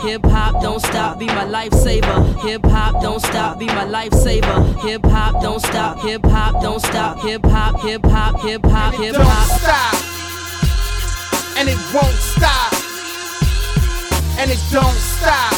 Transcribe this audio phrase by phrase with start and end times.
[0.00, 2.42] Hip hop don't stop, be my lifesaver.
[2.42, 4.82] Hip hop don't stop, be my lifesaver.
[4.82, 9.14] Hip hop don't stop, hip hop don't stop, hip hop, hip hop, hip hop, hip
[9.14, 9.60] don't hop.
[9.60, 10.16] stop.
[11.58, 12.72] And it won't stop.
[14.38, 15.54] And it don't stop.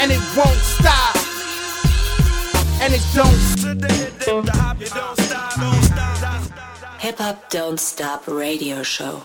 [0.00, 1.16] And it won't stop.
[2.80, 4.76] And it don't stop.
[7.00, 8.26] Hip hop don't stop.
[8.26, 9.24] Radio show.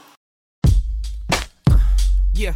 [2.33, 2.55] Yeah.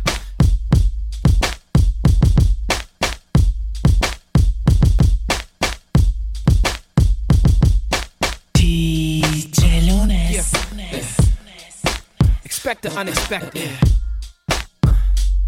[12.70, 13.72] Expect the unexpected.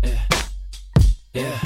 [0.01, 0.17] Yeah.
[1.35, 1.59] Yeah,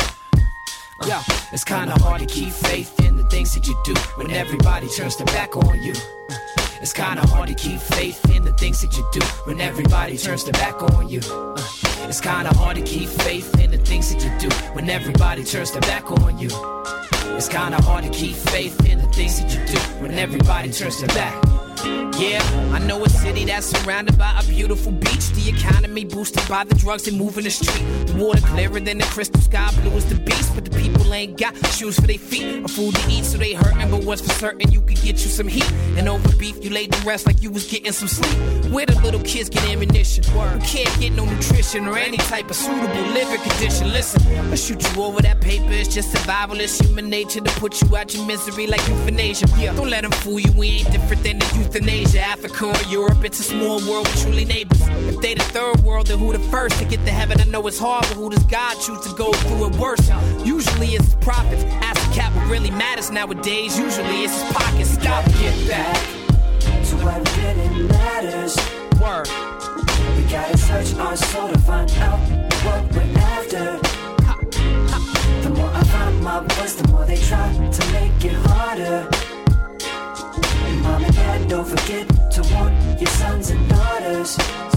[1.08, 1.24] Yeah.
[1.54, 5.16] it's kinda hard to keep faith in the things that you do when everybody turns
[5.16, 5.94] their back on you.
[6.82, 10.44] It's kinda hard to keep faith in the things that you do when everybody turns
[10.44, 11.22] their back on you.
[11.22, 11.56] Uh,
[12.10, 15.72] It's kinda hard to keep faith in the things that you do when everybody turns
[15.72, 16.50] their back on you.
[17.38, 21.00] It's kinda hard to keep faith in the things that you do when everybody turns
[21.00, 21.65] their back.
[22.18, 25.30] Yeah, I know a city that's surrounded by a beautiful beach.
[25.32, 27.84] The economy boosted by the drugs move in the street.
[28.08, 30.56] The water clearer than the crystal sky, blue as the beast.
[30.56, 33.54] But the people ain't got shoes for their feet or food to eat, so they
[33.54, 33.92] hurtin'.
[33.92, 35.70] But what's for certain, you could get you some heat.
[35.98, 38.72] And over beef, you laid to rest like you was getting some sleep.
[38.72, 40.24] Where the little kids get ammunition?
[40.24, 43.92] Who can't get no nutrition or any type of suitable living condition?
[43.92, 45.72] Listen, I'll shoot you over that paper.
[45.72, 46.60] It's just survival.
[46.62, 49.48] It's human nature to put you out your misery like euthanasia.
[49.58, 50.52] Yeah, don't let them fool you.
[50.54, 52.22] We ain't different than the euthanasia.
[52.22, 54.82] Africa or Europe, it's a small world with truly neighbors.
[55.10, 57.40] If they the third world, then who the first to get to heaven?
[57.40, 60.10] I know it's hard, but who does God choose to go through it worse?
[60.44, 61.64] Usually it's his prophets.
[61.82, 63.78] Ask the cat what really matters nowadays.
[63.78, 64.90] Usually it's his pockets.
[64.92, 65.98] Stop, get back.
[66.60, 68.56] To what really matters.
[69.02, 69.28] Word.
[70.18, 72.20] We gotta search our soul to find out
[72.66, 74.05] what we're after.
[81.86, 84.75] To warn your sons and daughters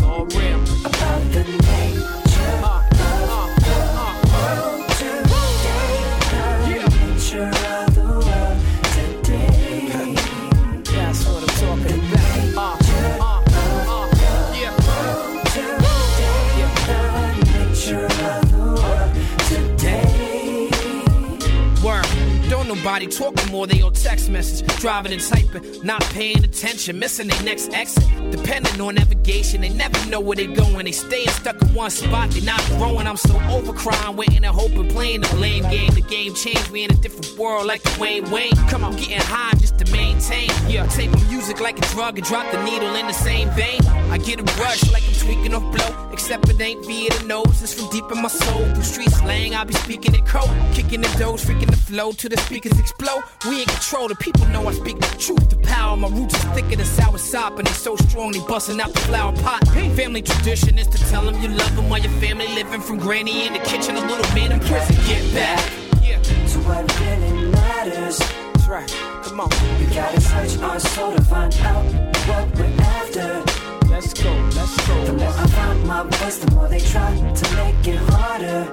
[22.99, 24.67] Don't talking more, they on text message.
[24.81, 28.03] Driving and typing, not paying attention, missing their next exit.
[28.33, 30.85] Depending on navigation, they never know where they going.
[30.85, 33.07] They staying stuck in one spot, they not growing.
[33.07, 35.95] I'm so over crying, waiting and hoping, playing the lame game.
[35.95, 38.57] The game changed, we in a different world like the Wayne Wayne.
[38.69, 40.51] Come on, getting high just to maintain.
[40.69, 43.81] Yeah, take music like a drug and drop the needle in the same vein.
[44.11, 47.63] I get a rush like I'm tweaking off blow, except it ain't via the nose.
[47.63, 48.65] It's from deep in my soul.
[48.75, 52.31] Through street slang, I be speaking it code, kicking the doors, freaking the flow till
[52.31, 53.23] the speakers explode.
[53.49, 55.51] We in control, the people know I speak the truth.
[55.51, 58.81] The power, my roots is thicker than sour sop, and they so strong they busting
[58.81, 59.67] out the flower pot.
[59.97, 63.47] Family tradition is to tell them you love them while your family living from granny
[63.47, 64.97] in the kitchen, a little man in prison.
[65.07, 65.73] Get back.
[66.03, 68.19] Yeah, To what really matters.
[68.19, 68.89] that's right.
[69.25, 71.85] Come on, We gotta search our soul to find out
[72.27, 73.78] what we're after.
[74.01, 75.05] Let's go, let's go.
[75.07, 78.71] The more I find my voice, the more they try to make it harder.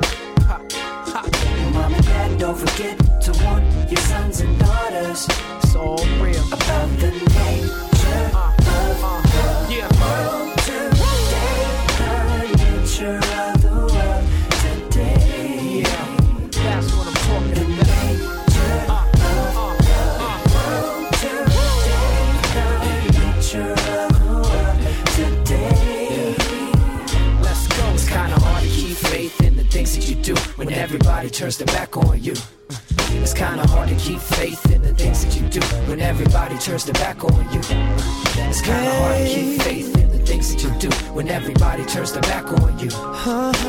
[0.50, 0.62] Ha,
[1.12, 1.22] ha.
[1.74, 5.28] Mom and dad, don't forget to warn your sons and daughters
[5.64, 6.46] It's all real.
[6.54, 9.88] about the nature Uh, of uh, yeah.
[9.88, 11.66] the world today.
[12.00, 12.12] The
[12.62, 13.20] nature
[30.26, 32.34] do when everybody turns their back on you.
[33.22, 36.84] It's kinda hard to keep faith in the things that you do when everybody turns
[36.86, 37.62] their back on you.
[38.50, 42.12] It's kinda hard to keep faith in the things that you do when everybody turns
[42.14, 42.90] their back on you.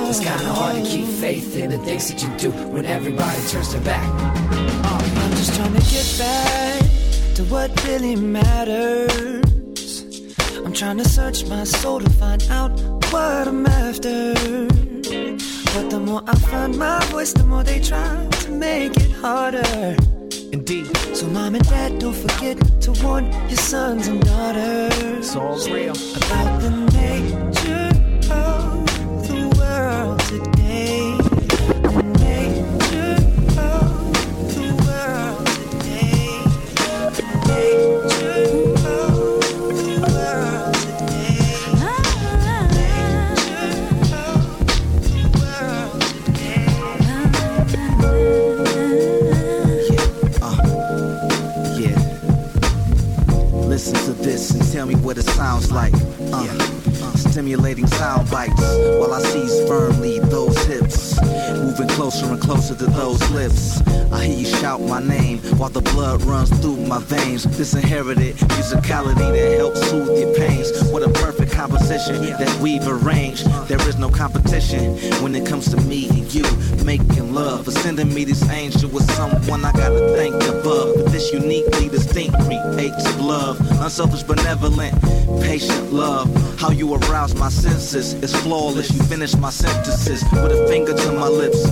[0.08, 3.72] It's kinda hard to keep faith in the things that you do when everybody turns
[3.72, 4.08] their back.
[5.20, 6.80] I'm just trying to get back
[7.34, 9.90] to what really matters.
[10.64, 12.72] I'm trying to search my soul to find out
[13.12, 14.65] what I'm after.
[15.96, 19.96] The more I find my voice, the more they try to make it harder.
[20.52, 20.94] Indeed.
[21.16, 24.92] So, mom and dad, don't forget to warn your sons and daughters.
[25.00, 25.96] It's all real.
[26.18, 26.70] About the
[27.00, 27.88] nature
[28.30, 30.65] of the world today.
[55.06, 55.94] What it sounds like.
[56.32, 58.60] Uh, uh, stimulating sound bites
[58.98, 61.16] while I seize firmly those hips.
[61.52, 63.80] Moving closer and closer to those lips.
[64.10, 67.44] I hear you shout my name while the blood runs through my veins.
[67.56, 70.72] This inherited musicality that helps soothe your pains.
[70.90, 73.46] What a perfect composition that we've arranged.
[73.68, 76.42] There is no competition when it comes to me and you
[76.82, 77.66] making love.
[77.66, 80.94] For sending me this angel with someone I gotta thank above.
[80.96, 83.60] But this uniquely distinct creates love.
[83.82, 84.94] Unselfish, benevolent,
[85.42, 86.26] patient love.
[86.58, 88.90] How you arouse my senses is flawless.
[88.90, 91.62] You finish my sentences with a finger to my lips.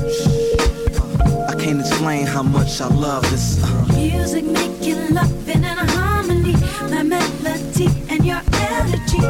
[1.48, 3.64] I can't explain how much I love this.
[3.64, 6.52] Uh, Music making love in harmony.
[6.90, 9.20] My melody and your energy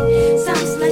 [0.45, 0.84] sounds like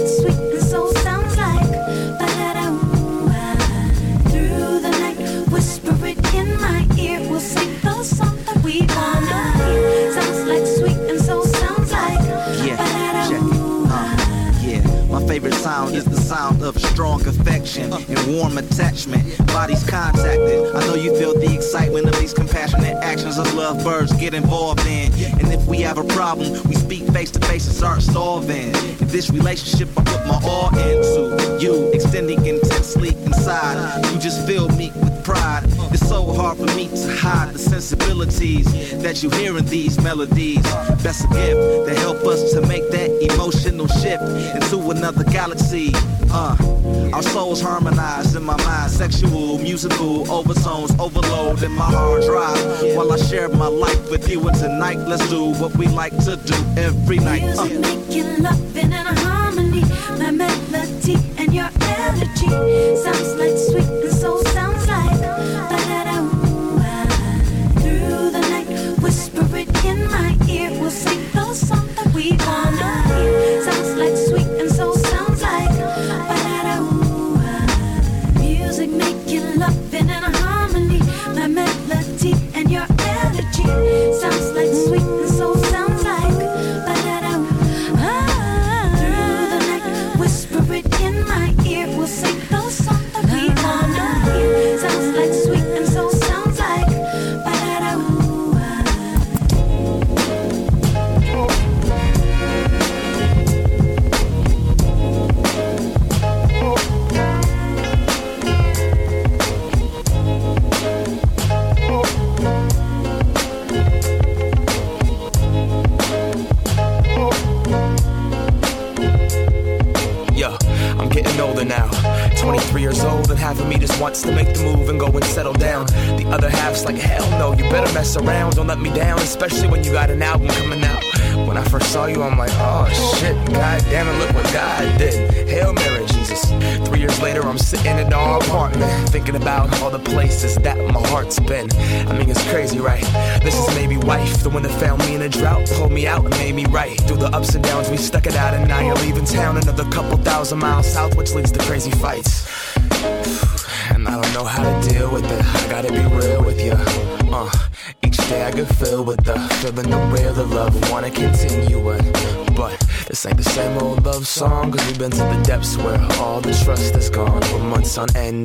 [16.32, 19.22] sound of strong affection and warm attachment.
[19.48, 20.74] Bodies contacted.
[20.74, 25.12] I know you feel the excitement of these compassionate actions of lovebirds get involved in.
[25.38, 28.74] And if we have a problem, we speak face to face and start solving.
[29.02, 34.02] In this relationship, I put my all into you, extending intensely inside.
[34.10, 35.61] You just fill me with pride.
[36.02, 38.66] It's so hard for me to hide the sensibilities
[39.02, 40.62] that you hear in these melodies.
[41.00, 44.24] Best a gift to help us to make that emotional shift
[44.56, 45.92] into another galaxy.
[46.32, 46.56] Uh,
[47.14, 52.96] our souls harmonize in my mind, sexual, musical overtones overload in my hard drive.
[52.96, 56.34] While I share my life with you, and tonight let's do what we like to
[56.34, 57.44] do every night.
[57.44, 57.64] Uh.
[57.64, 59.41] Music making loving and harmony.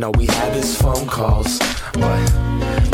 [0.03, 1.59] All we have is phone calls.
[1.93, 2.19] But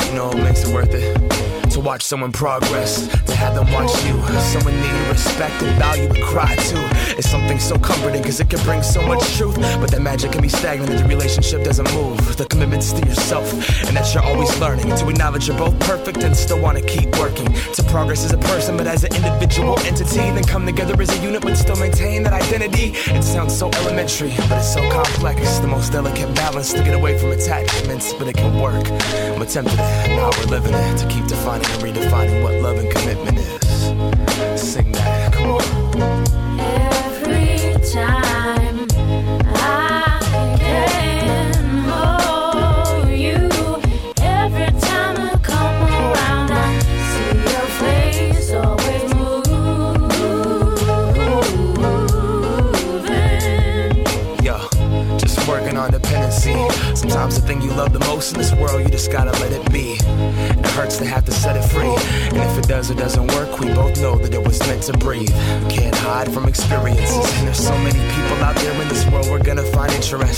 [0.08, 1.72] you know what makes it worth it?
[1.72, 4.22] To watch someone progress, to have them watch you.
[4.40, 7.03] Someone need respect and value and cry too.
[7.17, 9.55] It's something so comforting because it can bring so much truth.
[9.55, 12.38] But that magic can be stagnant if the relationship doesn't move.
[12.38, 13.51] The commitment's to yourself,
[13.88, 14.89] and that you're always learning.
[14.96, 17.51] To acknowledge you're both perfect and still want to keep working.
[17.53, 20.17] To progress as a person, but as an individual entity.
[20.17, 22.93] Then come together as a unit, but still maintain that identity.
[23.13, 25.60] It sounds so elementary, but it's so complex.
[25.60, 28.86] The most delicate balance to get away from attachments, but it can work.
[29.34, 30.98] I'm attempting it, now we're living it.
[30.98, 33.62] To keep defining and redefining what love and commitment is.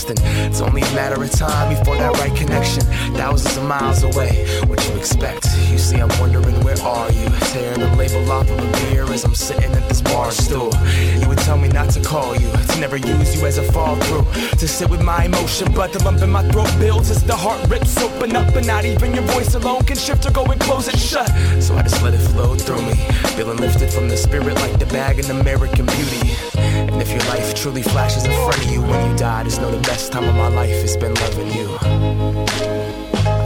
[0.10, 2.84] It's only a matter of time before that right connection.
[3.16, 5.46] Thousands of miles away, what you expect?
[5.70, 7.30] You see, I'm wondering where are you?
[7.52, 10.72] Tearing the label off of a beer as I'm sitting at this bar stool.
[11.20, 13.96] You would tell me not to call you, to never use you as a fall
[13.96, 14.26] through,
[14.58, 17.68] to sit with my emotion, but the lump in my throat builds as the heart
[17.70, 20.88] rips open up, and not even your voice alone can shift or go and close
[20.88, 21.28] it shut.
[21.62, 22.96] So I just let it flow through me,
[23.36, 26.36] feeling lifted from the spirit like the bag in American Beauty.
[26.58, 30.12] And if your life truly flashes in front when you die, just know the best
[30.12, 31.68] time of my life has been loving you.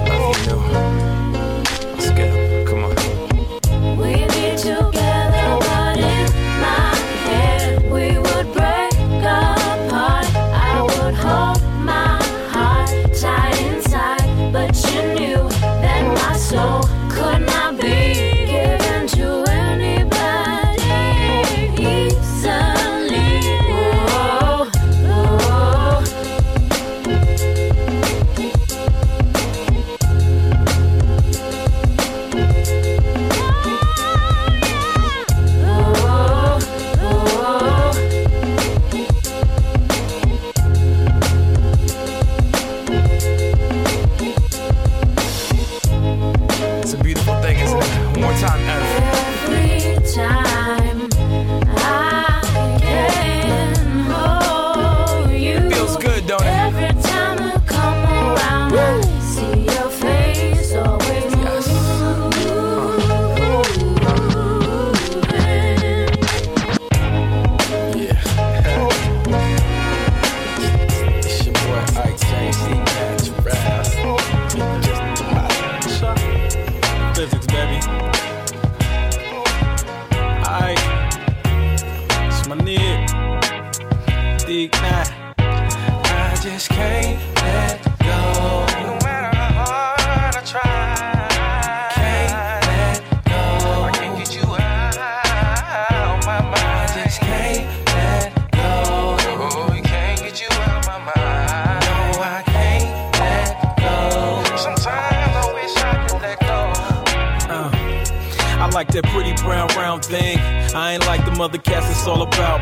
[0.09, 0.88] Love you,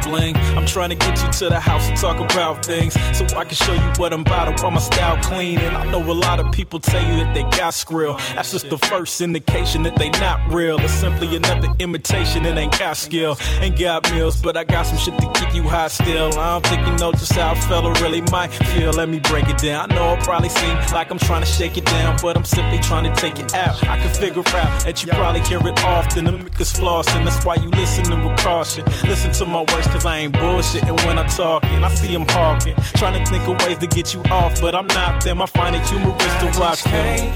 [0.08, 0.37] I'm
[0.77, 3.74] trying to get you to the house and talk about things so I can show
[3.74, 5.57] you what I'm about and why my style clean.
[5.57, 8.15] And I know a lot of people tell you that they got skrill.
[8.36, 10.77] That's just the first indication that they not real.
[10.79, 13.38] It's simply another imitation and ain't got skill.
[13.60, 16.38] Ain't got meals, but I got some shit to keep you high still.
[16.38, 18.91] I don't think you know just how a fella really might feel.
[18.91, 19.91] Let me break it down.
[19.91, 22.77] I know it probably seem like I'm trying to shake it down, but I'm simply
[22.77, 23.84] trying to take it out.
[23.88, 26.25] I can figure out that you probably hear it often.
[26.25, 28.86] The mic is flossing, that's why you listening with caution.
[29.05, 31.83] Listen to my words, cause I ain't bullshitting when I'm talking.
[31.83, 34.88] I see them hawking, trying to think of ways to get you off, but I'm
[34.88, 35.41] not them.
[35.41, 37.33] I find it humorous to watch them.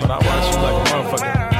[0.00, 1.52] But I watch you like a motherfucker.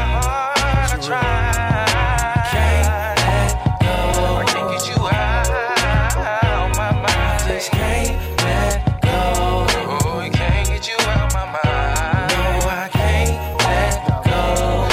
[4.25, 5.49] I can't get you out
[6.77, 7.49] my mind.
[7.49, 9.11] Just can't let go.
[9.11, 12.33] Oh, can't get you out my mind.
[12.33, 14.41] No, I can't let go.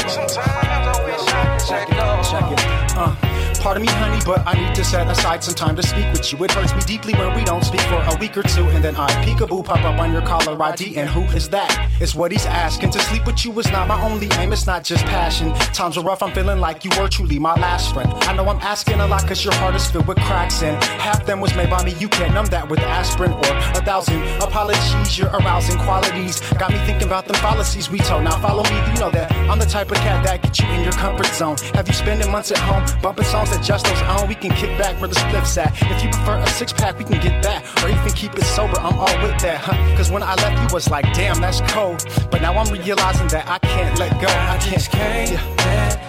[0.09, 2.05] Sometimes I wish I could let go.
[2.29, 2.59] Check it.
[2.97, 3.15] Uh,
[3.61, 6.43] pardon me, honey, but I need to set aside some time to speak with you.
[6.43, 8.95] It hurts me deeply when we don't speak for a week or two, and then
[8.95, 10.98] I peekaboo pop up on your caller ID.
[10.98, 11.71] And who is that?
[12.00, 12.91] It's what he's asking.
[12.91, 15.51] To sleep with you is not my only aim, it's not just passion.
[15.74, 18.07] Times are rough, I'm feeling like you were truly my last friend.
[18.29, 21.25] I know I'm asking a lot, cause your heart is filled with cracks, and half
[21.25, 21.95] them was made by me.
[21.95, 25.17] You can't numb that with aspirin or a thousand apologies.
[25.17, 28.25] Your arousing qualities got me thinking about them fallacies we told.
[28.25, 30.83] Now follow me, you know that I'm the type of cat that gets you in
[30.83, 31.57] your comfort zone.
[31.74, 34.18] Have you spending months at home bumping songs that just those own?
[34.27, 35.73] We can kick back where the spliff's at.
[35.91, 38.79] If you prefer a six pack, we can get that, or even keep it sober.
[38.79, 39.97] I'm all with that, huh?
[39.97, 42.05] Cause when I left, you was like, damn, that's cold.
[42.29, 44.27] But now I'm realizing that I can't let go.
[44.27, 45.63] I just can't let go.
[45.63, 46.09] Can't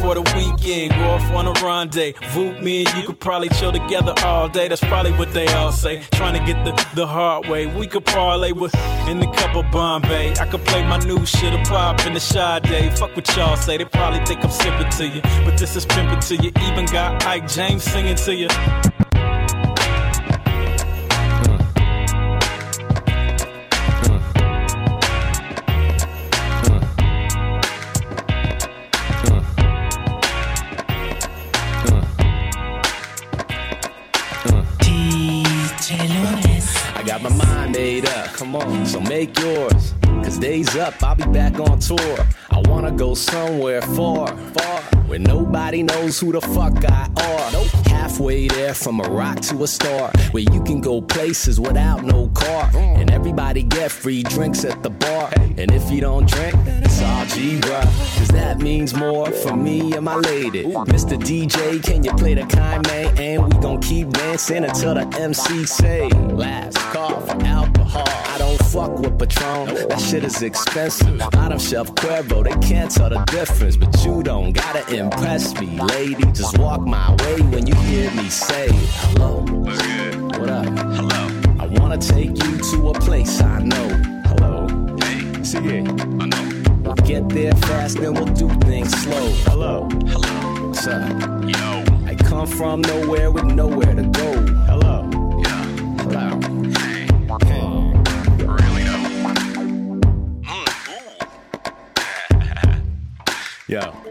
[0.00, 0.92] for the weekend.
[0.92, 2.58] Go off on a rendezvous.
[2.60, 4.68] Me and you could probably chill together all day.
[4.68, 6.02] That's probably what they all say.
[6.12, 7.66] Trying to get the, the hard way.
[7.66, 8.74] We could parlay with
[9.08, 10.34] in the cup of Bombay.
[10.38, 12.98] I could play my new shit or pop in the Sade.
[12.98, 13.76] Fuck what y'all say.
[13.76, 15.20] They probably think I'm sipping to you.
[15.44, 16.50] But this is pimping to you.
[16.62, 18.48] Even got Etta James singing to you.
[38.40, 38.86] Come on.
[38.86, 39.94] So make yours.
[40.02, 42.18] Cause days up, I'll be back on tour.
[42.50, 47.52] I wanna go somewhere far, far, where nobody knows who the fuck I are.
[47.52, 47.68] Nope.
[47.86, 52.28] Halfway there from a rock to a star, where you can go places without no
[52.28, 52.70] car.
[52.74, 55.30] And everybody get free drinks at the bar.
[55.36, 57.84] And if you don't drink, it's all G, bruh.
[58.18, 60.64] Cause that means more for me and my lady.
[60.64, 61.18] Mr.
[61.18, 63.18] DJ, can you play the kind, man?
[63.18, 66.79] And we gon' keep dancing until the MC say, last
[68.80, 71.18] fuck with Patron, that shit is expensive.
[71.30, 73.76] Bottom shelf Cuervo, they can't tell the difference.
[73.76, 76.24] But you don't gotta impress me, lady.
[76.32, 78.68] Just walk my way when you hear me say,
[79.02, 79.44] hello.
[80.38, 80.66] What up?
[80.98, 81.22] Hello.
[81.58, 83.88] I wanna take you to a place I know.
[84.30, 84.54] Hello.
[85.02, 85.42] Hey.
[85.44, 85.82] See ya.
[86.22, 86.44] I know.
[86.84, 89.26] We'll get there fast, then we'll do things slow.
[89.48, 89.88] Hello.
[90.14, 90.68] Hello.
[90.68, 91.10] What's up?
[91.54, 91.70] Yo.
[92.06, 94.30] I come from nowhere with nowhere to go.
[94.68, 94.79] Hello.
[103.70, 104.09] Yo.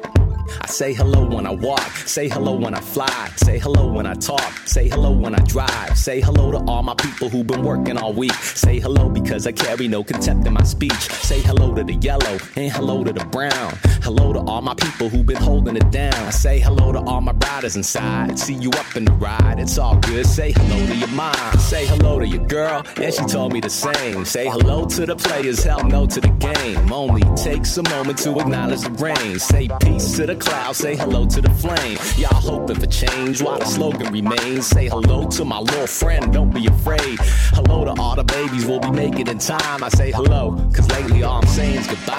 [0.70, 4.54] Say hello when I walk, say hello when I fly, say hello when I talk,
[4.66, 8.14] say hello when I drive, say hello to all my people who've been working all
[8.14, 8.34] week.
[8.34, 10.94] Say hello because I carry no contempt in my speech.
[10.94, 13.74] Say hello to the yellow and hello to the brown.
[14.04, 16.32] Hello to all my people who've been holding it down.
[16.32, 18.38] Say hello to all my riders inside.
[18.38, 20.26] See you up in the ride, it's all good.
[20.26, 23.70] Say hello to your mom, say hello to your girl, and she told me the
[23.70, 24.24] same.
[24.24, 26.94] Say hello to the players, hell no to the game.
[26.94, 29.39] Only takes a moment to acknowledge the rain.
[29.39, 31.98] Say peace to the clouds, say hello to the flame.
[32.17, 34.67] Y'all hoping for change while the slogan remains.
[34.67, 37.19] Say hello to my little friend, don't be afraid.
[37.54, 39.84] Hello to all the babies we'll be making in time.
[39.84, 42.17] I say hello, cause lately all I'm saying is goodbye.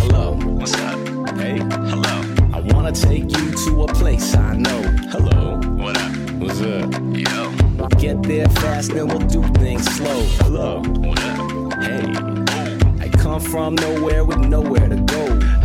[0.00, 0.98] Hello, what's up?
[1.36, 2.34] Hey, hello.
[2.54, 4.82] I wanna take you to a place I know.
[5.10, 6.12] Hello, what up?
[6.40, 6.92] What's up?
[7.14, 7.88] Yo.
[7.98, 10.22] Get there fast, then we'll do things slow.
[10.40, 11.82] Hello, what up?
[11.82, 15.61] Hey, I come from nowhere with nowhere to go.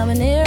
[0.00, 0.39] I'm becoming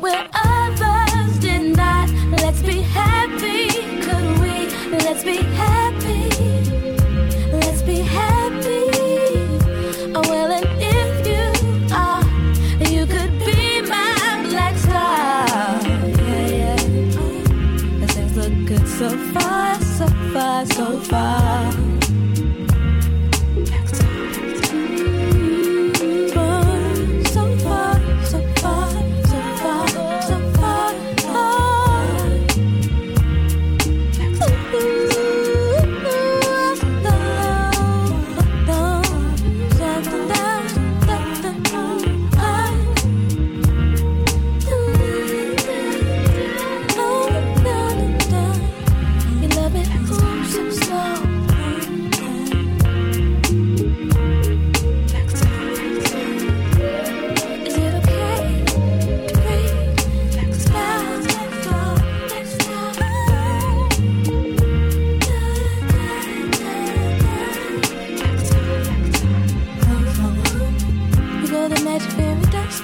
[0.00, 0.27] find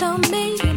[0.04, 0.73] on me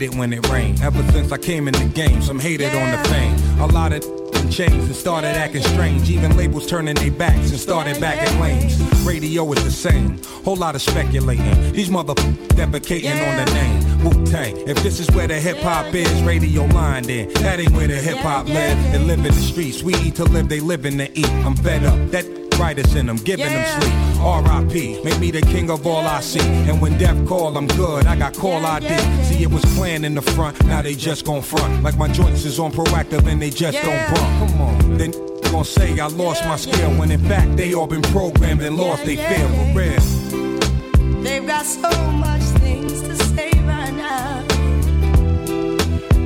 [0.00, 0.80] It when it rain.
[0.80, 3.34] Ever since I came in the game, some hated on the fame.
[3.58, 4.02] A lot of
[4.48, 6.08] changed and started acting strange.
[6.08, 8.80] Even labels turning their backs and started back at lanes.
[9.04, 10.18] Radio is the same.
[10.44, 11.72] Whole lot of speculating.
[11.72, 14.04] These motherfuckers defecating on the name.
[14.04, 14.56] Wu Tang.
[14.68, 17.32] If this is where the hip hop is, radio line then.
[17.34, 18.92] That ain't where the hip hop live.
[18.92, 19.82] They live in the streets.
[19.82, 21.30] We eat to live, they live in the eat.
[21.44, 22.10] I'm fed up.
[22.12, 23.94] That writers in them, giving them sleep.
[24.20, 25.02] R.I.P.
[25.04, 26.40] Make me the king of all I see.
[26.40, 28.06] And when death call, I'm good.
[28.06, 28.88] I got call ID.
[29.24, 30.62] See, it was planned in the front.
[30.64, 31.82] Now they just gon' front.
[31.82, 34.50] Like my joints is on Proactiv and they just don't bump.
[34.50, 34.98] Come on.
[34.98, 35.12] Then
[35.50, 39.04] gon' say I lost my skill when in fact they all been programmed and lost
[39.04, 41.22] they feel for real.
[41.22, 44.42] They've got so much things to say right now.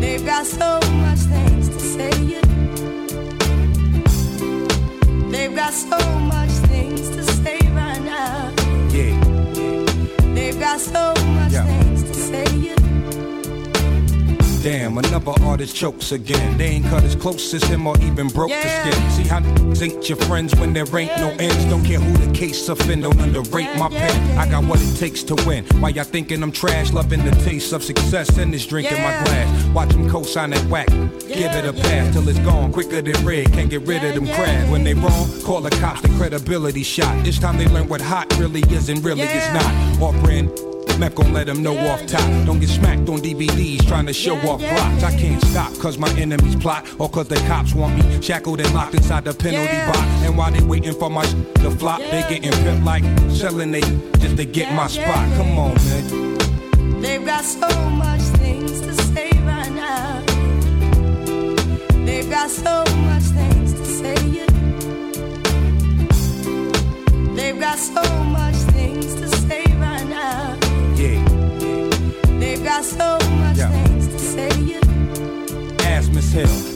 [0.01, 2.11] They've got so much things to say.
[2.11, 2.42] They've
[5.65, 8.53] got so much things to say right now.
[8.91, 9.15] Yeah.
[10.35, 11.67] They've got so much Yeah.
[11.67, 12.82] things to say.
[14.63, 16.57] Damn, another artist chokes again.
[16.57, 18.63] They ain't cut as close as him or even broke Yeah.
[18.63, 19.11] the skin.
[19.11, 19.39] See how
[19.83, 21.65] ain't your friends when there ain't no ends.
[21.65, 24.39] Don't care who the case offend, don't underrate my pen.
[24.39, 25.65] I got what it takes to win.
[25.81, 26.93] Why y'all thinking I'm trash?
[26.93, 29.67] Loving the taste of success and this drink in my glass.
[29.75, 30.87] Watch them co-sign that whack.
[30.87, 32.73] Give it a pass till it's gone.
[32.73, 33.53] Quicker than red.
[33.53, 34.71] Can't get rid of them crabs.
[34.71, 36.03] When they wrong, call the cops.
[36.03, 37.25] The credibility shot.
[37.25, 40.01] This time they learn what hot really is and really is not.
[40.01, 40.51] Off brand.
[40.99, 42.21] Mech gon' let them know off top.
[42.47, 45.03] Don't get smacked on DVDs trying to show off blocks.
[45.03, 48.73] I can't stop cause my enemies plot or cause the cops want me shackled and
[48.75, 49.99] locked inside the penalty box.
[50.25, 53.81] And while they waiting for my sh- to flop, they getting pimped like selling they
[54.21, 55.29] just to get my spot.
[55.37, 57.01] Come on, man.
[57.01, 60.23] They've got so much things to say right now.
[62.05, 62.85] They've got so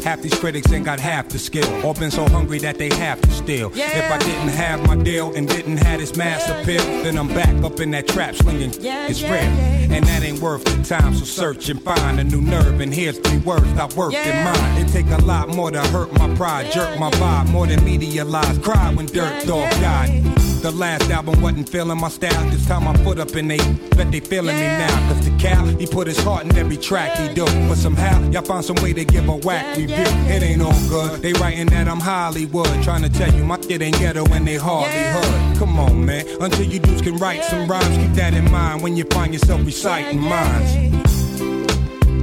[0.07, 1.67] Half these critics ain't got half the skill.
[1.85, 3.73] Or been so hungry that they have to steal.
[3.75, 3.91] Yeah.
[3.99, 7.53] If I didn't have my deal and didn't have this mass appeal, then I'm back
[7.65, 8.73] up in that trap slinging.
[8.81, 9.43] Yeah, it's yeah, real.
[9.43, 9.97] yeah.
[9.97, 12.81] And that ain't worth the time, so search and find a new nerve.
[12.81, 14.45] And here's three words I work in Yeah.
[14.55, 14.87] mine.
[14.87, 18.25] It take a lot more to hurt my pride, jerk my vibe, more than media
[18.25, 18.59] lies.
[18.59, 19.81] Cry when Dirt Yeah, Dog yeah.
[19.81, 20.36] died.
[20.67, 22.51] The last album wasn't feeling my style.
[22.51, 23.59] This time I put up and they
[23.97, 24.79] bet they feeling Yeah.
[24.79, 25.09] me now.
[25.09, 27.45] Cause the Cal, he put his heart in every track he do.
[27.69, 29.97] But somehow, y'all found some way to give a whack Yeah, review.
[29.97, 30.35] yeah.
[30.35, 31.23] It ain't all good.
[31.23, 32.67] They writing that I'm Hollywood.
[32.83, 35.57] Trying to tell you my shit ain't ghetto and they hardly hood.
[35.61, 36.25] Come on, man.
[36.41, 39.65] Until you dudes can write some rhymes, keep that in mind when you find yourself
[39.65, 40.73] reciting minds.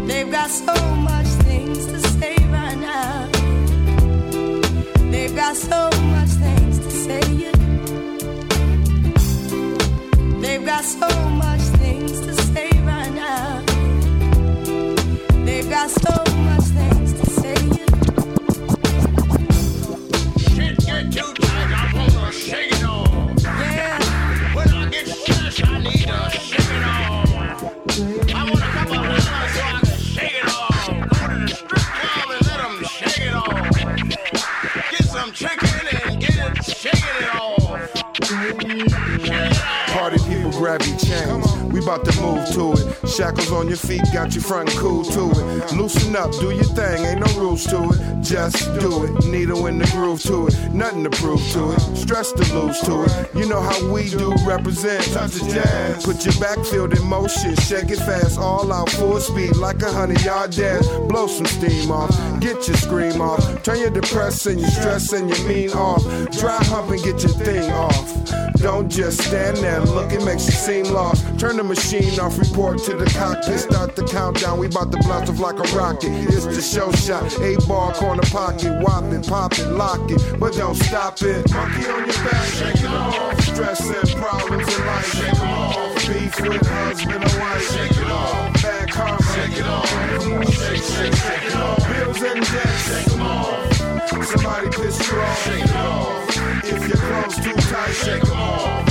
[0.05, 3.29] They've got so much things to say right now.
[5.11, 7.62] They've got so much things to say.
[10.53, 13.63] They've got so much things to say right now.
[15.43, 16.32] They've got so
[41.13, 41.43] chains.
[41.45, 41.52] We
[41.83, 43.09] about to move to it.
[43.09, 45.73] Shackles on your feet got you front and cool to it.
[45.73, 48.21] Loosen up, do your thing, ain't no rules to it.
[48.23, 49.25] Just do it.
[49.25, 50.73] Needle in the groove to it.
[50.73, 51.79] Nothing to prove to it.
[51.97, 53.35] Stress to lose to it.
[53.35, 55.03] You know how we do represent.
[55.11, 56.05] Touch the jazz.
[56.05, 57.55] Put your backfield in motion.
[57.57, 60.87] Shake it fast, all out full speed like a hundred yard dash.
[61.09, 62.11] Blow some steam off.
[62.39, 63.63] Get your scream off.
[63.63, 66.03] Turn your depression, your stress, and your mean off.
[66.31, 68.53] Dry hump and get your thing off.
[68.63, 71.25] Don't just stand there and look, it makes you seem lost.
[71.37, 74.59] Turn the machine off, report to the cockpit, start the countdown.
[74.59, 76.11] We bout to blast off like a rocket.
[76.29, 80.53] It's the show shot, eight ball corner pocket, whop it, pop it, lock it, but
[80.53, 81.51] don't stop it.
[81.51, 83.41] Monkey on your back, shake it off.
[83.41, 86.07] Stress and problems in life, shake it off.
[86.07, 88.61] Beef with husband or wife, shake it off.
[88.61, 89.89] Bad karma, shake it off.
[90.53, 91.79] Shake, shake, shake it off.
[91.89, 93.73] Bills and debts, shake them off.
[94.29, 96.29] Somebody piss you off, shake it off.
[96.65, 98.82] If your clothes too tight, shake them off.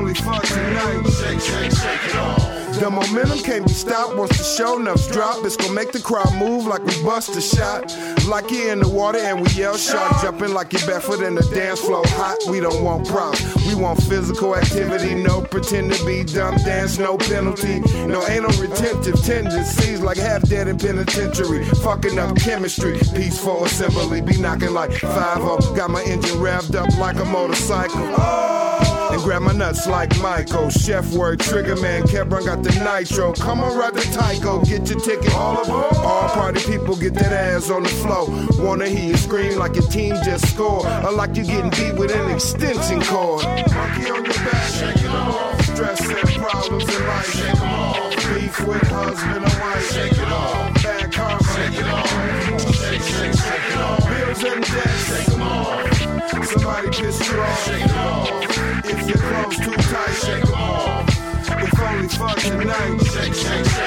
[0.00, 2.78] Only for tonight, shake, shake, shake it off.
[2.80, 5.44] The momentum can't be stopped once the show nuts drop.
[5.44, 7.94] It's gonna make the crowd move like we bust a shot.
[8.26, 10.22] Like you in the water and we yell shot.
[10.22, 12.02] Jumping like you're barefoot in the dance floor.
[12.16, 13.44] Hot, we don't want props.
[13.66, 15.14] We want physical activity.
[15.14, 17.80] No pretend to be dumb dance, no penalty.
[18.06, 21.66] No, ain't no retentive tendencies like half dead in penitentiary.
[21.84, 22.98] Fucking up chemistry.
[23.14, 24.22] Peaceful assembly.
[24.22, 28.14] Be knocking like 5 Got my engine revved up like a motorcycle.
[28.16, 28.69] Oh!
[29.12, 30.70] And grab my nuts like Michael.
[30.70, 33.32] Chef word, trigger man, Kebron got the nitro.
[33.32, 35.34] Come on, ride the Tyco, get your ticket.
[35.34, 35.96] All of aboard.
[35.96, 38.26] All party people get that ass on the floor.
[38.64, 40.86] Wanna hear you scream like your team just scored.
[41.04, 43.44] Or like you getting beat with an extension cord.
[43.44, 45.60] Monkey on your back, shake it off.
[45.64, 48.14] Stress and problems in life, shake them off.
[48.34, 50.82] Beef with husband or wife, shake it off.
[50.82, 52.10] Bad karma, shake it off.
[54.08, 56.46] Bills and debts, shake them off.
[56.46, 58.59] Somebody piss you off, shake it off.
[58.84, 60.99] If your clothes too tight, shake them off.
[61.90, 62.06] Only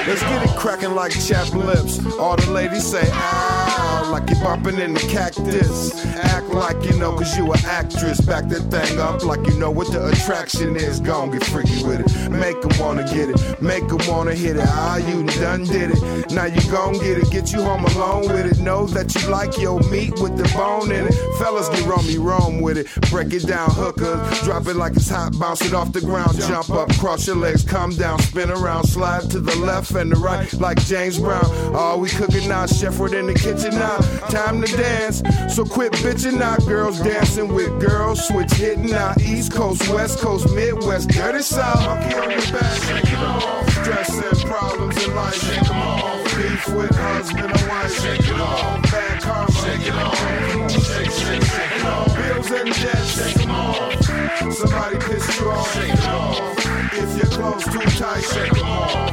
[0.06, 2.04] Let's get it cracking like chapped lips.
[2.18, 6.04] All the ladies say, ow, like you're in the cactus.
[6.16, 8.20] Act like you know, cause you an actress.
[8.20, 11.00] Back that thing up like you know what the attraction is.
[11.00, 12.30] Gon' get freaky with it.
[12.30, 13.62] Make 'em wanna get it.
[13.62, 14.66] Make 'em wanna hit it.
[14.66, 16.30] Ah, you done did it.
[16.32, 17.30] Now you gon' get it.
[17.30, 18.58] Get you home alone with it.
[18.58, 21.14] Know that you like your meat with the bone in it.
[21.38, 22.86] Fellas get rummy Rome with it.
[23.10, 24.42] Break it down, hookers.
[24.42, 25.38] Drop it like it's hot.
[25.38, 26.38] Bounce it off the ground.
[26.38, 30.16] Jump up, cross your legs, come down, spin around, slide to the left and the
[30.16, 31.44] right like James Brown.
[31.74, 33.98] All we cooking now, chef in the kitchen now.
[34.28, 35.22] Time to dance,
[35.54, 36.56] so quit bitching now.
[36.56, 39.14] Girls dancing with girls, switch hitting now.
[39.20, 41.84] East Coast, West Coast, Midwest, dirty South.
[41.84, 43.70] Monkey on your back, it off.
[43.70, 46.24] Stress and problems in life, shake them off.
[46.36, 48.82] Beef with husband or wife, shake it off.
[48.90, 50.70] Bad karma, shake it off.
[50.70, 52.16] Shake, shake, shake it off.
[52.16, 54.54] Bills and debts, shake them off.
[54.54, 56.53] Somebody piss you off, shake it off.
[56.96, 59.10] If your clothes too tight, shake them off.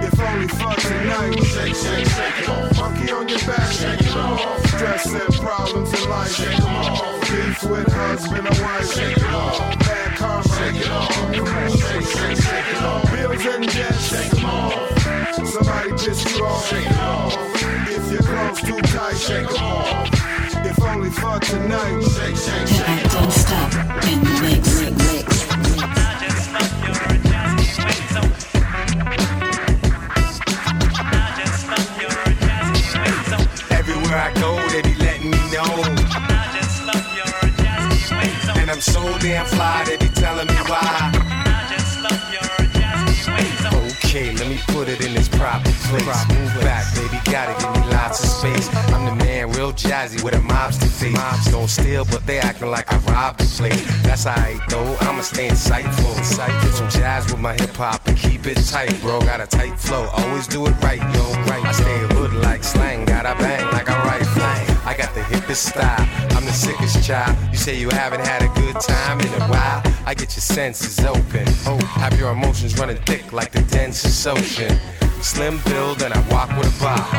[0.00, 2.76] If only for tonight, shake, shake, shake it off.
[2.76, 4.66] Monkey on your back, shake it off.
[4.68, 7.20] Stress and problems in life, shake them off.
[7.22, 9.58] Beef with husband or wife, shake it off.
[9.80, 11.10] Bad karma, shake it off.
[11.76, 13.10] Shake, shake, shake it off.
[13.10, 14.74] Bills and debts, shake them off.
[15.34, 17.34] Somebody piss you off, shake it off.
[17.88, 20.08] If your clothes too tight, shake them off.
[20.64, 23.12] If only for tonight, shake, shake, shake it off.
[23.12, 23.85] Don't stop
[39.06, 41.12] so damn fly, they be telling me why.
[43.94, 46.28] Okay, let me put it in its proper place.
[46.28, 48.68] Move back, baby, gotta give me lots of space.
[48.94, 51.12] I'm the man, real jazzy with a mobster face.
[51.12, 53.84] Mobs don't steal, but they acting like I robbed the place.
[54.02, 56.14] That's alright though, I'ma stay insightful.
[56.62, 59.20] Get some jazz with my hip hop and keep it tight, bro.
[59.20, 61.24] Got a tight flow, always do it right, yo.
[61.50, 64.25] Right, I stay hood like slang, got a bang like I write
[65.26, 67.36] hippest style, I'm the sickest child.
[67.50, 69.82] You say you haven't had a good time in a while.
[70.06, 71.44] I get your senses open.
[71.66, 74.78] Oh, have your emotions running thick like the densest ocean.
[75.22, 77.12] Slim build and I walk with a bop.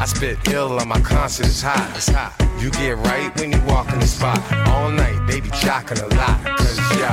[0.00, 1.90] I spit ill on my concert is hot.
[1.96, 2.34] It's hot.
[2.60, 4.40] You get right when you walk in the spot.
[4.68, 6.58] All night, they be jocking a lot.
[6.58, 7.08] Cause yo,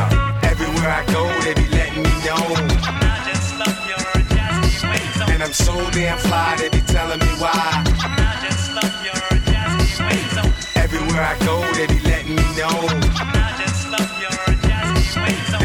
[0.50, 2.44] everywhere I go, they be letting me know.
[5.32, 8.25] And I'm so damn fly, they be telling me why.
[11.18, 12.76] Everywhere I go, they be letting me know.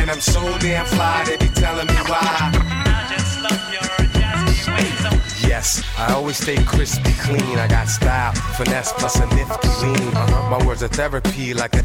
[0.01, 2.71] And I'm so damn fly, they be telling me why.
[5.51, 7.59] Yes, I always stay crispy clean.
[7.59, 10.15] I got style, finesse, plus a nifty lean.
[10.15, 10.49] Uh-huh.
[10.49, 11.83] My words are therapy like a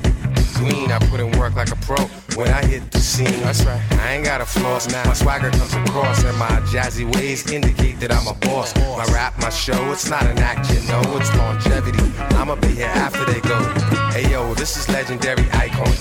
[0.54, 0.92] green.
[0.92, 2.06] I put in work like a pro
[2.38, 3.42] when I hit the scene.
[3.42, 3.82] That's right.
[3.94, 5.04] I ain't got a floss now.
[5.06, 8.76] My swagger comes across, and my jazzy ways indicate that I'm a boss.
[8.76, 12.06] My rap, my show, it's not an act, you know, it's longevity.
[12.38, 13.58] I'ma be here after they go.
[14.12, 15.92] Hey yo, this is legendary icon.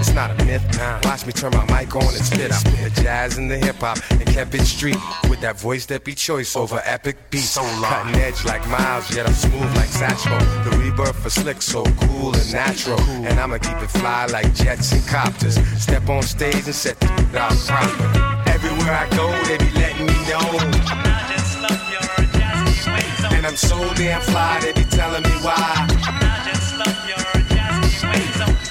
[0.00, 0.62] It's not a myth.
[0.76, 1.00] Nah.
[1.04, 2.50] Watch me turn my mic on and spit.
[2.50, 4.98] I spit the jazz and the hip hop and kept it street
[5.30, 7.50] with that voice that be choice over epic beats.
[7.50, 10.38] So Cutting edge like Miles, yet I'm smooth like Satchmo.
[10.64, 13.00] The rebirth for slick, so cool and natural.
[13.00, 15.56] And I'ma keep it fly like jets and copters.
[15.80, 17.06] Step on stage and set the
[17.38, 18.50] out proper.
[18.50, 20.82] Everywhere I go, they be letting me know.
[23.36, 25.88] And I'm so damn fly, they be telling me why.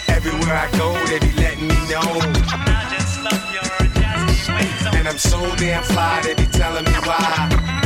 [0.08, 2.21] Everywhere I go, they be letting me know.
[4.93, 7.81] And I'm so damn fly, they be telling me why.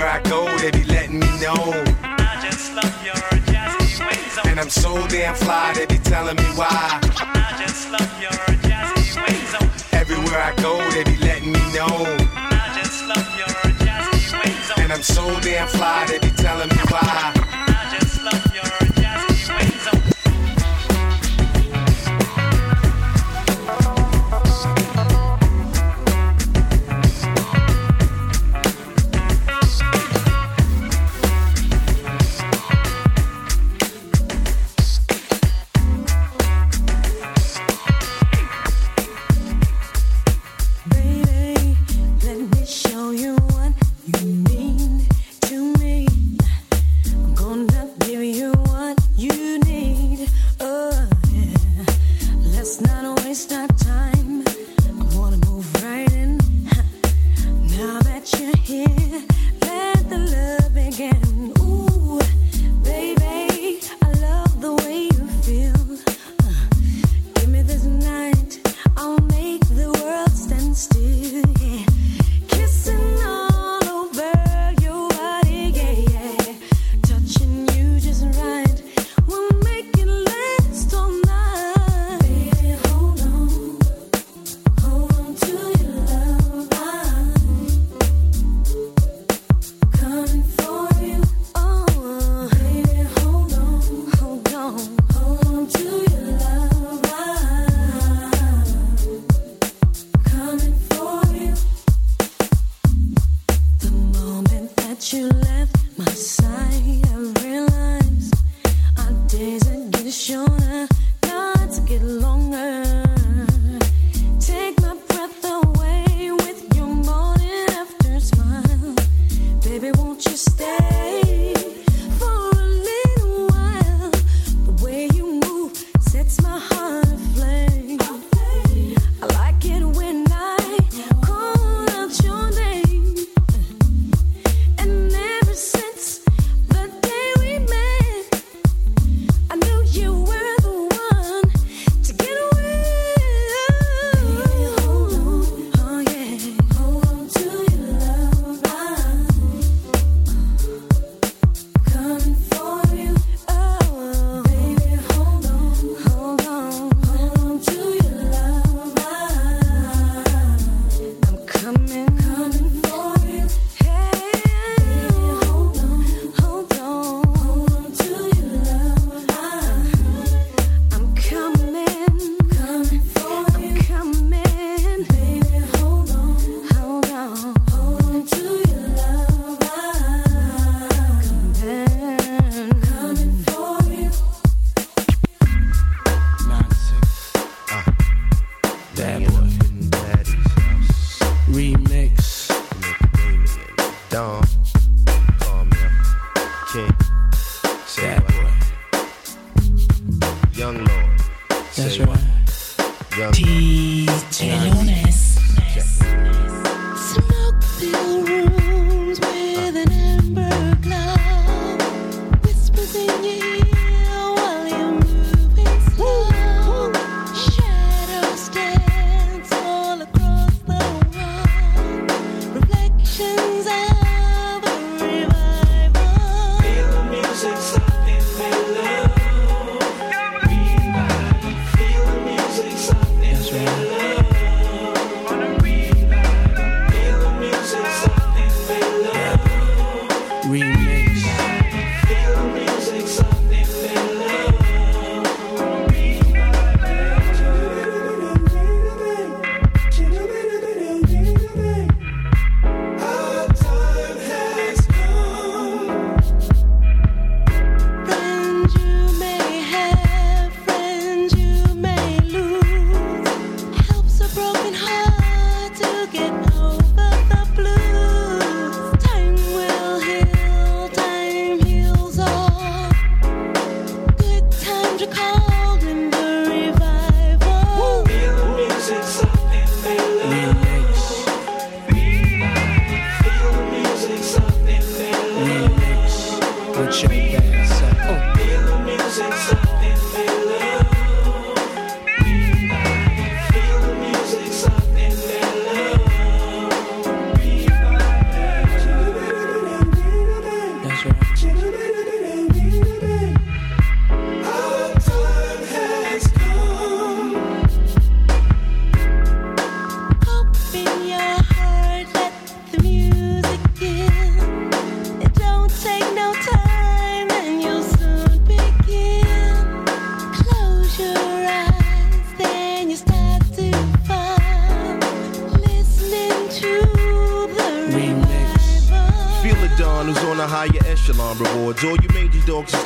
[0.00, 1.72] Everywhere I go, they be letting me know.
[4.46, 7.00] And I'm so damn fly, they be telling me why.
[9.92, 12.16] Everywhere I go, they be letting me know.
[14.78, 17.49] And I'm so damn fly, they be telling me why.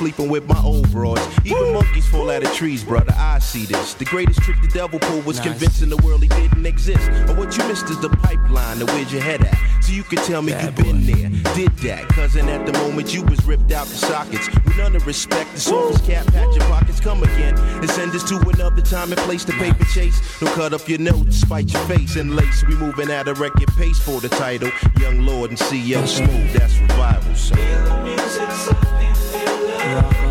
[0.05, 1.22] Sleeping with my old broads.
[1.46, 3.14] Even monkeys fall out of trees, brother.
[3.16, 3.94] I see this.
[3.94, 5.46] The greatest trick the devil pulled was Nice.
[5.46, 7.09] convincing the world he didn't exist.
[7.26, 9.57] But what you missed is the pipeline, the where's your head at?
[9.82, 12.07] So you can tell me you've been there, did that.
[12.09, 14.46] Cousin, at the moment you was ripped out the sockets.
[14.66, 17.57] With none of respect, the softest cap, pat your pockets, come again.
[17.59, 20.20] And send us to another time and place the paper chase.
[20.38, 22.62] Don't cut up your nose, despite your face and lace.
[22.68, 24.70] We moving at a record pace for the title.
[25.00, 27.34] Young Lord and CL Smooth, that's revival.
[27.34, 27.55] So.
[29.95, 30.24] Rock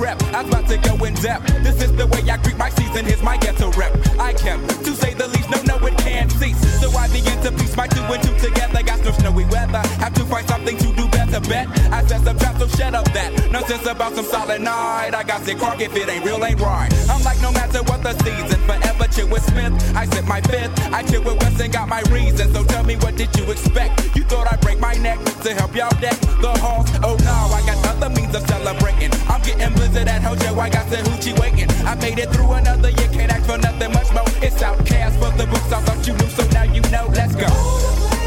[0.00, 0.24] crept.
[0.34, 1.46] I'm about to go in depth.
[1.62, 3.04] This is the way I greet my season.
[3.04, 3.92] Here's my ghetto rep.
[4.18, 6.58] I kept, to say the least, no, no, it can't cease.
[6.80, 8.82] So I begin to piece my two and two together.
[8.82, 9.82] Got no snowy weather.
[10.02, 11.19] Have to find something to do better.
[11.38, 13.52] Bet I said some trap, so shut up that.
[13.52, 15.14] Nonsense about some solid night.
[15.14, 16.90] I got sick crock if it ain't real, ain't right.
[17.08, 19.72] I'm like, no matter what the season, forever chill with Smith.
[19.94, 20.74] I sip my fifth.
[20.92, 22.52] I chill with West and got my reasons.
[22.52, 24.16] So tell me, what did you expect?
[24.16, 26.90] You thought I'd break my neck to help y'all deck the halls?
[27.04, 29.12] Oh no, I got other means of celebrating.
[29.28, 30.58] I'm getting blizzard at Hojo.
[30.58, 31.70] I got the hoochie waiting.
[31.86, 33.08] I made it through another year.
[33.12, 34.26] Can't ask for nothing much more.
[34.42, 35.70] It's OutKast for the books.
[35.70, 37.06] I thought you knew, so now you know.
[37.14, 38.19] Let's go.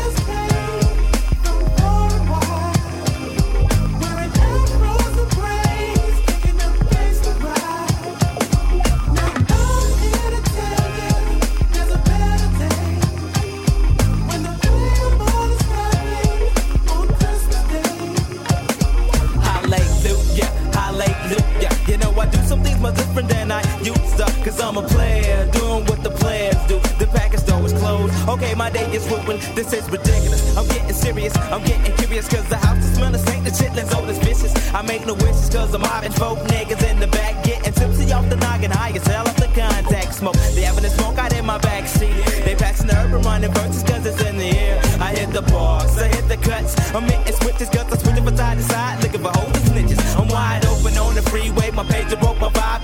[24.54, 26.78] Cause I'm a player, doing what the players do.
[27.02, 28.14] The package store is closed.
[28.30, 29.42] Okay, my day is ruined.
[29.58, 30.56] This is ridiculous.
[30.56, 31.36] I'm getting serious.
[31.50, 32.30] I'm getting curious.
[32.30, 33.46] Cause the house is smelling stank.
[33.46, 34.54] The chitlins old as vicious.
[34.72, 37.44] I make no wishes cause I'm mobbing folk niggas in the back.
[37.44, 38.70] Getting tipsy off the noggin.
[38.70, 40.38] High as hell off the contact smoke.
[40.54, 42.46] They having a smoke out in my backseat.
[42.46, 44.80] They passing the urban running verses cause it's in the air.
[45.02, 46.78] I hit the bars, I hit the cuts.
[46.94, 49.02] I'm hitting switches cause I'm switching from side to side.
[49.02, 50.00] Looking for and snitches.
[50.16, 51.72] I'm wide open on the freeway.
[51.72, 52.33] My pager broke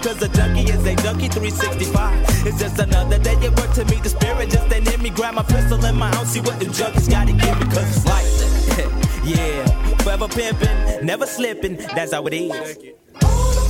[0.02, 2.48] cause a junkie is a junkie 365.
[2.48, 4.50] It's just another day at work to meet the spirit.
[4.50, 5.10] Just ain't in me.
[5.10, 6.32] Grab my pistol in my house.
[6.34, 9.22] See what the junkies gotta give me cause it's like that.
[9.24, 11.76] yeah, forever pimping, never slipping.
[11.96, 13.69] That's how it is.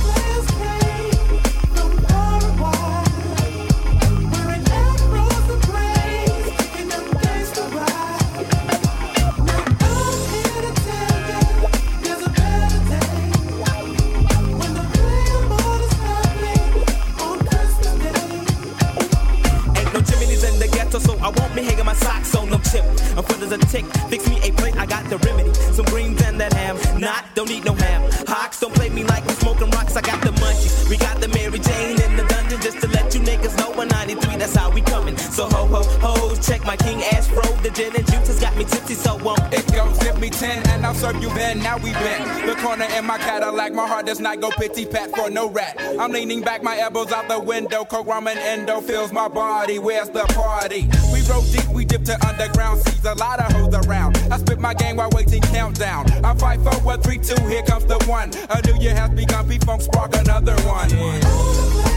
[22.78, 23.84] I'm full as a tick.
[24.08, 25.52] Fix me a plate, I got the remedy.
[25.74, 26.76] Some greens and that ham.
[27.00, 28.08] Not, don't need no ham.
[28.28, 29.96] Hawks, don't play me like we smoking rocks.
[29.96, 30.88] I got the munchies.
[30.88, 33.70] We got the Mary Jane in the dungeon just to let you niggas know.
[33.70, 35.16] 193, that's how we coming.
[35.16, 37.42] So ho ho ho, check my King ass Pro.
[37.62, 39.69] The gin and juice has got me tipsy, so won't It
[40.40, 41.58] 10 and I'll serve you then.
[41.58, 42.46] Now we been.
[42.46, 45.76] The corner in my Cadillac, my heart does not go pity pat for no rat.
[46.00, 47.84] I'm leaning back, my elbows out the window.
[47.84, 49.78] Coke ramen endo fills my body.
[49.78, 50.88] Where's the party?
[51.12, 54.16] We roll deep, we dip to underground Sees A lot of hoes around.
[54.32, 56.10] I spit my game while waiting countdown.
[56.24, 58.30] I fight for what three, two, here comes the one.
[58.48, 60.88] A new year has begun, P Funk spark another one.
[60.88, 61.89] you're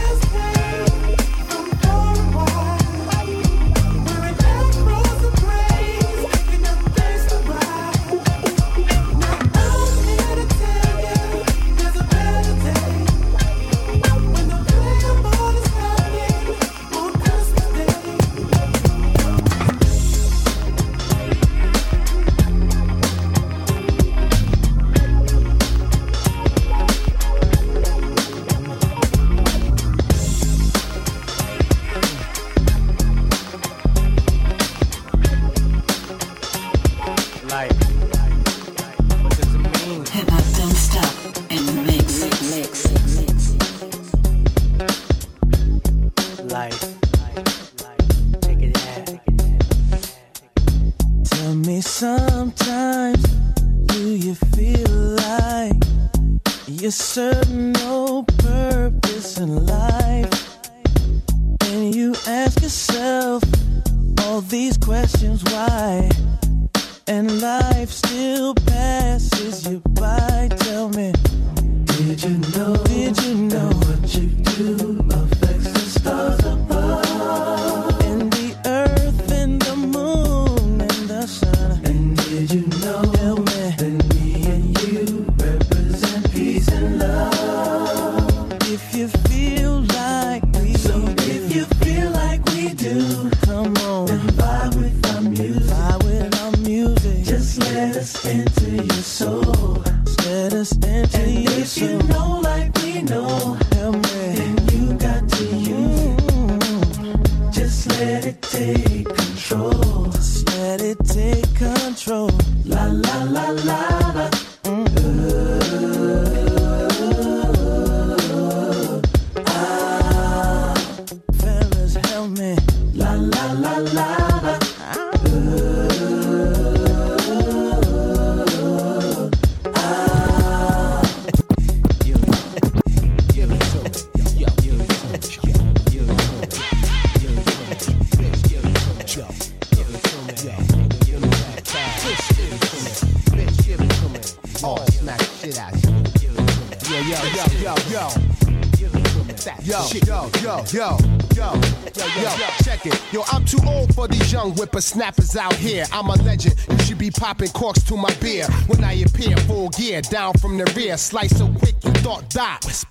[150.74, 150.98] yo,
[151.36, 151.54] yo,
[151.94, 153.00] yo, yo, check it.
[153.12, 155.84] Yo, I'm too old for these young whippersnappers out here.
[155.92, 156.56] I'm a legend.
[156.68, 160.58] You should be popping corks to my beer when I appear full gear down from
[160.58, 160.96] the rear.
[160.96, 162.84] Slice so quick you thought that.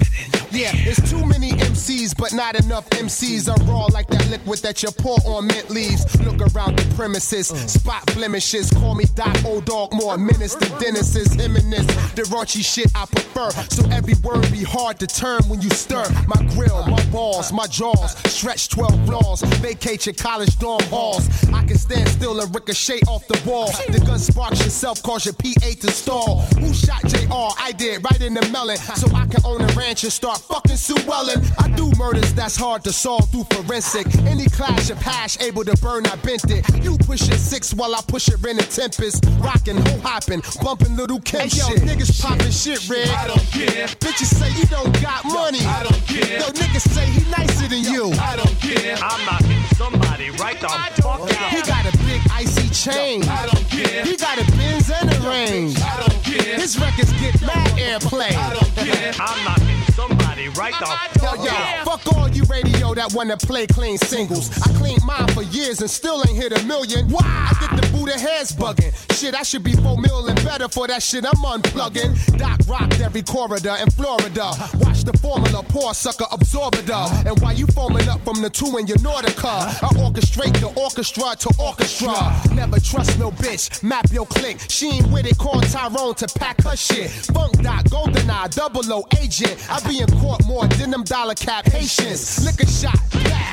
[0.54, 4.84] Yeah, there's too many MCs, but not enough MCs are raw like that liquid that
[4.84, 6.06] you pour on mint leaves.
[6.22, 7.68] Look around the premises, mm.
[7.68, 8.70] spot blemishes.
[8.70, 11.34] Call me Doc Old Dog, more menace than Dennis's.
[11.34, 13.50] Him and the raunchy shit I prefer.
[13.70, 16.06] So every word be hard to turn when you stir.
[16.28, 19.42] My grill, my balls, my jaws, stretch 12 laws.
[19.58, 21.28] Vacate your college dorm halls.
[21.52, 23.72] I can stand still and ricochet off the wall.
[23.90, 26.42] The gun sparks yourself, cause your PA to stall.
[26.60, 27.50] Who shot JR?
[27.60, 28.78] I did, right in the melon.
[28.78, 31.42] So I can own a ranch and start fucking Sue Ellen.
[31.60, 34.08] I do murders that's hard to solve through forensic.
[34.26, 36.64] Any clash of hash able to burn, I bent it.
[36.84, 39.26] You pushing six while I push it in a tempest.
[39.40, 41.82] Rocking, ho hopping, bumping Lil' Kim Hey, yo, shit.
[41.82, 43.10] Niggas popping shit, Red.
[43.10, 43.88] I don't care.
[44.04, 45.62] Bitches say you don't got money.
[45.62, 46.40] I don't care.
[46.40, 48.12] Yo, niggas say he nicer than you.
[48.20, 48.98] I don't care.
[49.02, 51.50] I'm knocking somebody right the fuck out.
[51.52, 53.24] He got a big icy chain.
[53.24, 54.04] I don't care.
[54.04, 55.80] He got a Benz and a range.
[55.80, 56.56] I don't care.
[56.60, 58.32] His records get mad airplay.
[58.36, 59.14] I don't care.
[59.20, 60.86] I'm knocking somebody right the
[61.22, 61.86] Yo, fuck yo, out.
[61.86, 64.50] fuck all you radio that wanna play clean singles.
[64.62, 67.10] I cleaned mine for years and still ain't hit a million.
[67.10, 67.22] Why?
[67.24, 68.92] I get the Buddha heads bugging.
[69.18, 72.38] Shit, I should be four mil and better for that shit I'm unplugging.
[72.38, 74.52] Doc rocked every corridor in Florida.
[74.80, 77.12] Watch the formula, poor sucker, absorb it up.
[77.26, 81.36] And while you foaming up from the two in your Nordica, I orchestrate the orchestra
[81.40, 82.14] to orchestra.
[82.54, 84.58] Never trust no bitch, map your click.
[84.70, 87.10] She ain't with it, call Tyrone to pack her shit.
[87.10, 89.58] Funk Doc, Golden Eye, Double O agent.
[89.70, 92.46] I be in court more than them dollar cap patience.
[92.46, 92.98] Lick a shot,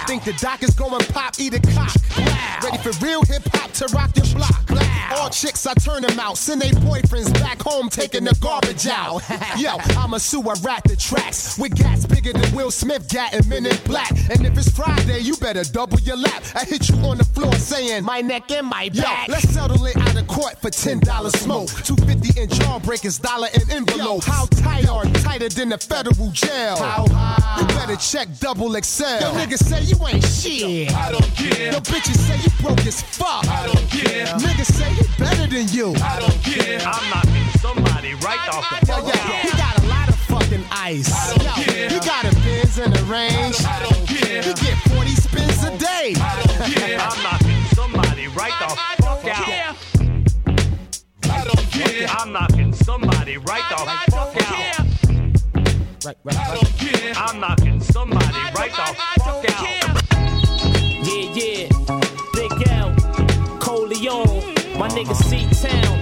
[0.07, 1.95] think the doc is going pop, eat a cock.
[2.63, 4.71] Ready for real hip hop to rock your block.
[5.13, 6.39] All chicks, I turn them out.
[6.39, 9.23] Send they boyfriends back home taking the garbage out.
[9.59, 13.47] Yo, I'm a sewer rat the tracks with gas bigger than Will Smith gat and
[13.49, 14.11] Men in Black.
[14.31, 16.43] And if it's Friday, you better double your lap.
[16.55, 19.29] I hit you on the floor saying my neck and my back.
[19.29, 21.69] Yo, let's settle it out of court for ten dollars smoke.
[21.85, 24.25] Two fifty in jawbreakers, dollar in envelope.
[24.25, 26.77] How tight are tighter than the federal jail?
[26.77, 27.61] How high?
[27.61, 29.05] You better check double XL.
[29.05, 30.93] Yo, niggas say you ain't shit.
[30.95, 31.73] I don't care.
[31.73, 33.47] Yo, bitches say you broke as fuck.
[33.49, 34.27] I don't care.
[34.27, 35.95] Niggas say he better than you.
[36.03, 36.81] I don't care.
[36.81, 39.45] I'm knocking somebody right the fuck Yo, yo, out.
[39.45, 41.11] he got a lot of fucking ice.
[41.13, 41.89] I don't yo, care.
[41.91, 43.57] he got a Benz in the range.
[43.65, 44.43] I don't care.
[44.43, 46.15] He get 40 spins a day.
[46.17, 46.99] I don't care.
[47.01, 47.40] I'm knocking
[51.55, 52.07] don't care.
[52.09, 53.77] I'm knocking somebody right the
[54.11, 54.87] fuck out.
[56.05, 57.13] Right, right, I don't care.
[57.17, 59.67] I'm knocking somebody right the fuck out.
[61.07, 61.69] Yeah, yeah.
[62.35, 62.95] Big L,
[63.59, 64.27] Coleon,
[64.79, 65.99] my nigga C Town.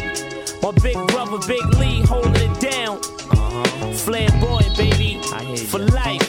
[0.63, 2.99] My big brother, Big Lee, holding it down.
[2.99, 3.93] Uh-huh.
[3.93, 5.21] Flamboyant, baby.
[5.67, 6.29] For life.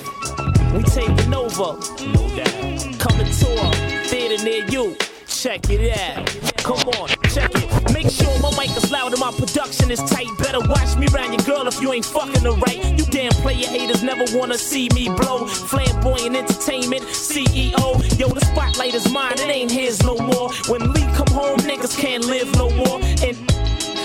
[0.74, 1.78] We taking over.
[2.14, 3.00] No doubt.
[3.00, 3.72] Coming tour.
[4.06, 4.96] Theater near you.
[5.42, 6.28] Check it out.
[6.66, 7.94] Come on, check it.
[7.94, 10.28] Make sure my mic is loud and my production is tight.
[10.38, 12.84] Better watch me round your girl if you ain't fucking her right.
[13.00, 15.48] You damn player haters never wanna see me blow.
[15.48, 18.20] Flamboyant entertainment, CEO.
[18.20, 20.52] Yo, the spotlight is mine, it ain't his no more.
[20.68, 23.00] When Lee come home, niggas can't live no more.
[23.24, 23.38] And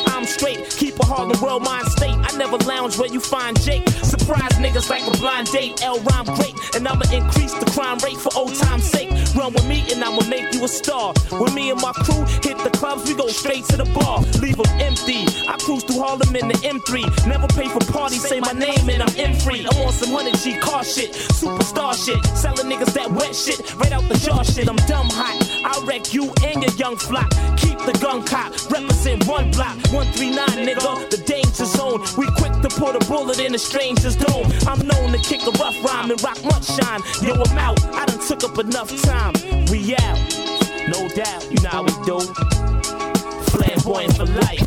[0.06, 0.70] I'm straight,
[1.00, 2.16] a Harlem World mind state.
[2.16, 3.88] I never lounge where you find Jake.
[4.02, 5.82] Surprise niggas like a blind date.
[5.82, 9.10] L rhyme great, and I'ma increase the crime rate for old time's sake.
[9.34, 11.12] Run with me and I'ma make you a star.
[11.30, 14.20] When me and my crew hit the clubs, we go straight to the bar.
[14.40, 15.26] Leave them empty.
[15.48, 17.26] I cruise through Harlem in the M3.
[17.26, 19.66] Never pay for parties, say my name and I'm M free.
[19.66, 22.24] I'm on some 100 G car shit, superstar shit.
[22.36, 24.68] Selling niggas that wet shit, right out the jar shit.
[24.68, 25.34] I'm dumb hot.
[25.64, 27.30] I'll wreck you and your young flock.
[27.56, 29.76] Keep the gun cop, represent one block.
[29.90, 32.00] 139, nigga, the danger zone.
[32.18, 34.50] We quick to put a bullet in a stranger's dome.
[34.66, 37.00] I'm known to kick a rough rhyme and rock much shine.
[37.22, 37.82] Yo, I'm out.
[37.94, 39.34] I done took up enough time.
[39.70, 40.18] We out.
[40.88, 42.20] No doubt, you know how we do.
[43.50, 44.63] Flamboyant for life.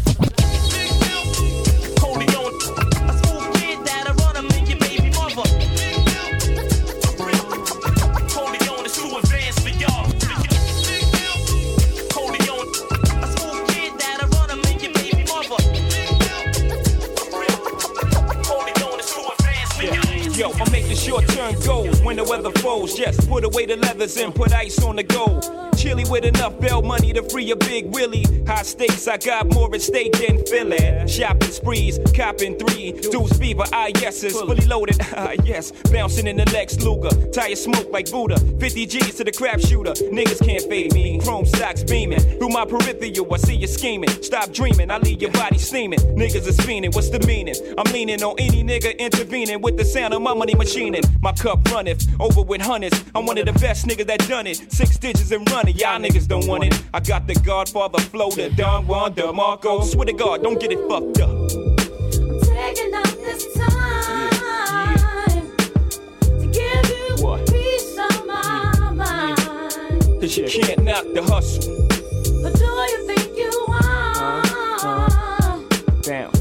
[20.37, 20.66] Yo, I'm
[21.07, 22.99] short term goals when the weather falls.
[22.99, 25.45] Yes, put away the leathers and put ice on the gold.
[25.77, 28.25] Chilly with enough bell money to free a big Willie.
[28.45, 31.07] High stakes, I got more at stake than Philly.
[31.07, 32.91] Shopping sprees, copping three.
[32.91, 35.71] Deuce fever, ah yeses, fully loaded, ah yes.
[35.91, 38.37] Bouncing in the Lex Luger, tire smoke like Buddha.
[38.59, 41.19] 50 G's to the crap shooter, niggas can't fade me.
[41.19, 42.87] Chrome stocks beaming through my peripheral.
[43.33, 44.09] I see you scheming.
[44.23, 45.99] Stop dreaming, I leave your body steaming.
[45.99, 47.55] Niggas is fiending, what's the meaning?
[47.77, 50.96] I'm leaning on any nigga intervening with the sound of my money machining.
[51.21, 53.03] My cup runneth over with hundreds.
[53.15, 54.71] I'm one of the best niggas that done it.
[54.71, 56.81] Six digits and running, y'all niggas don't want it.
[56.93, 59.83] I got the Godfather flow, the Don Juan DeMarco.
[59.83, 61.49] Swear to God, don't get it fucked up.
[62.43, 65.51] Taking out this time
[66.39, 69.35] to give you peace of my.
[70.19, 71.87] Cause you can't knock the hustle.
[72.41, 74.41] But do you think you are?
[74.43, 75.59] Uh-huh.
[76.01, 76.31] Down.
[76.31, 76.36] Baby,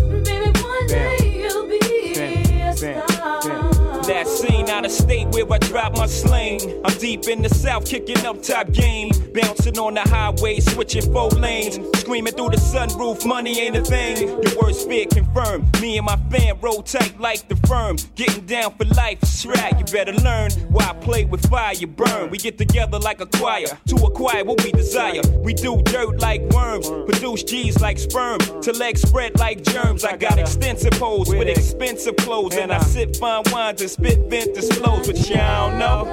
[4.87, 6.61] of state where I drop my sling.
[6.85, 9.11] I'm deep in the south, kicking up top game.
[9.35, 11.79] Bouncing on the highway, switching four lanes.
[11.99, 14.29] Screaming through the sunroof, money ain't a thing.
[14.29, 15.81] Your worst fear confirmed.
[15.81, 17.97] Me and my fam roll tight like the firm.
[18.15, 19.79] Getting down for life, shrag.
[19.79, 22.31] You better learn why I play with fire, you burn.
[22.31, 25.21] We get together like a choir to acquire what we desire.
[25.41, 28.39] We do dirt like worms, produce G's like sperm.
[28.63, 30.05] To legs spread like germs.
[30.05, 34.76] I got extensive hoes with expensive clothes, and I sip fine wines and spit vintage
[34.77, 36.05] flows, but y'all know.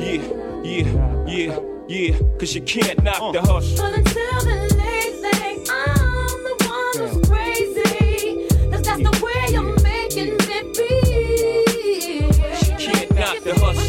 [0.00, 0.22] Yeah,
[0.64, 1.58] yeah, yeah,
[1.88, 2.18] yeah.
[2.38, 3.46] Cause you can't knock the uh.
[3.46, 3.76] hustle.
[3.84, 8.48] But until the late thing, I'm the one who's crazy.
[8.70, 12.30] 'Cause that's the way you're making me feel.
[12.78, 13.87] Can't knock the hustle.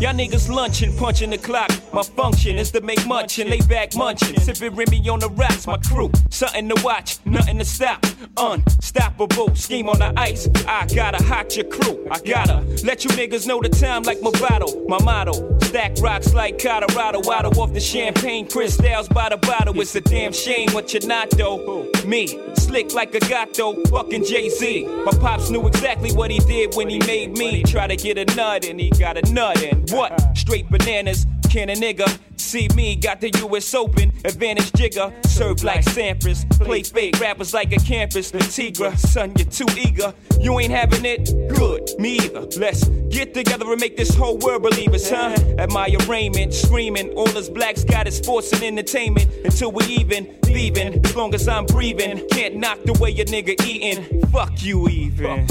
[0.00, 1.70] Y'all niggas lunching, punching the clock.
[1.92, 5.66] My function is to make munchin', lay back munchin', sipping Remy on the rocks.
[5.66, 8.04] My crew, something to watch, nothing to stop.
[8.36, 10.48] Unstoppable, scheme on the ice.
[10.66, 12.06] I gotta hot your crew.
[12.10, 14.84] I gotta let you niggas know the time like my bottle.
[14.88, 17.20] My motto, stack rocks like Colorado.
[17.22, 19.78] Waddle off the champagne, crystals by the bottle.
[19.80, 21.90] It's a damn shame what you're not though.
[22.06, 24.86] Me, slick like a gato, fucking Jay Z.
[25.04, 27.62] My pops knew exactly what he did when he made me.
[27.64, 30.36] Try to get a nut and he got a nut and what?
[30.36, 31.26] Straight bananas.
[31.48, 32.96] Can a nigga see me?
[32.96, 35.12] Got the US Open, advantage jigger.
[35.26, 38.30] Serve like Sampras, play fake rappers like a campus.
[38.30, 40.14] The Tigra, son, you're too eager.
[40.38, 41.26] You ain't having it?
[41.54, 42.46] Good, me either.
[42.56, 45.34] Let's get together and make this whole world believe believers, huh?
[45.58, 49.28] At my arraignment, screaming, all us blacks got is sports and entertainment.
[49.44, 52.26] Until we even, leaving, as long as I'm breathing.
[52.30, 54.26] Can't knock the way a nigga eating.
[54.30, 55.46] Fuck you, even.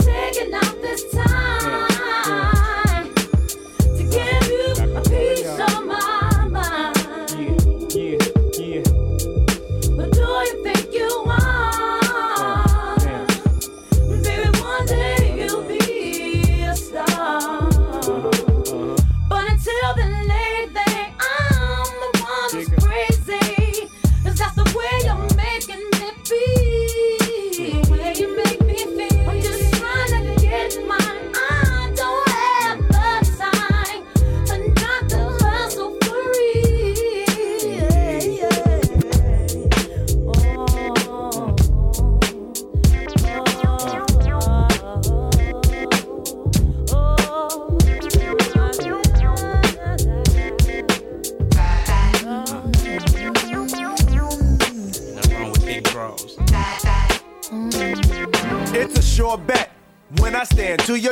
[0.00, 1.93] Taking out this time
[5.14, 5.73] a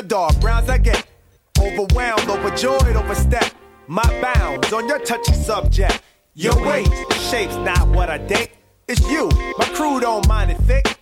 [0.02, 1.06] dog, Browns I get.
[1.58, 3.52] Overwhelmed, overjoyed, overstep
[3.86, 6.02] my bounds on your touchy subject.
[6.34, 6.88] Your weight,
[7.30, 8.52] shape's not what I date.
[8.88, 9.28] It's you.
[9.58, 10.98] My crew don't mind it thick.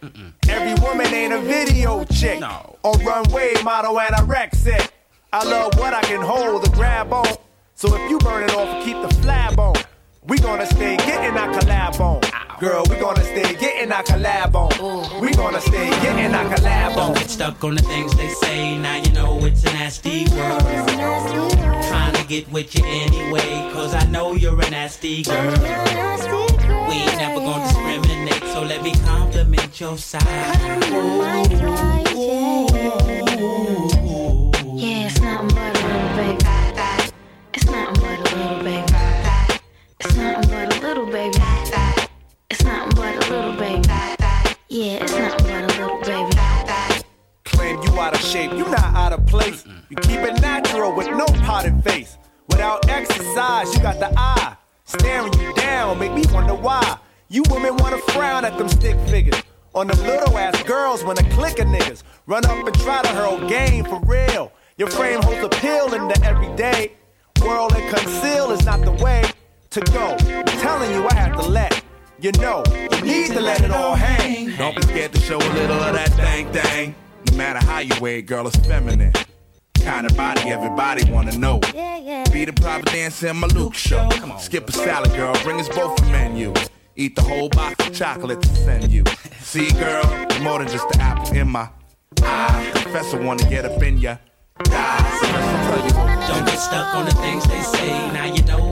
[0.48, 2.42] Every woman ain't a video chick.
[2.82, 4.90] Or runway model anorexic.
[5.32, 7.26] I love what I can hold and grab on.
[7.74, 9.76] So if you burn it off, keep the flab on.
[10.24, 12.19] We gonna stay getting our collab on.
[12.60, 14.68] Girl, we gonna stay getting our collab on.
[15.22, 17.14] We gonna stay getting our collab Don't on.
[17.14, 18.76] get stuck on the things they say.
[18.76, 20.60] Now you know it's a nasty world.
[21.88, 25.52] Trying to get with you anyway, cause I know you're a nasty girl.
[26.86, 30.20] We ain't never gonna discriminate, so let me compliment your side.
[34.76, 36.44] Yeah, it's nothing but a little baby.
[37.54, 38.84] It's nothing but a little baby.
[40.00, 41.79] It's nothing but a little baby.
[43.30, 43.88] Little baby.
[44.68, 47.04] Yeah, it's not but a little baby.
[47.44, 49.64] Claim you out of shape, you not out of place.
[49.88, 52.18] You keep it natural with no potted face.
[52.48, 54.56] Without exercise, you got the eye.
[54.84, 56.98] Staring you down, make me wonder why.
[57.28, 59.40] You women wanna frown at them stick figures.
[59.74, 63.08] On them little ass girls when a click of niggas run up and try to
[63.10, 64.50] hurl game for real.
[64.76, 66.92] Your frame holds appeal in the everyday.
[67.44, 69.22] World and conceal is not the way
[69.70, 70.16] to go.
[70.20, 71.80] I'm telling you, I have to let
[72.22, 72.62] you know.
[72.92, 74.56] You need to let it all hang.
[74.56, 76.94] Don't be scared to show a little of that thing thing.
[77.30, 79.12] No matter how you it, girl, it's feminine.
[79.82, 81.58] Kind of body everybody wanna know.
[81.58, 84.08] Be the private dancer in my Luke show.
[84.38, 86.52] Skip a salad, girl, bring us both a menu.
[86.96, 89.04] Eat the whole box of chocolate to send you.
[89.40, 90.04] See, girl,
[90.42, 91.68] more than just the apple in my
[92.22, 92.70] eye.
[92.74, 94.16] Professor wanna get up in ya.
[94.64, 98.12] Don't get stuck on the things they say.
[98.12, 98.69] Now you know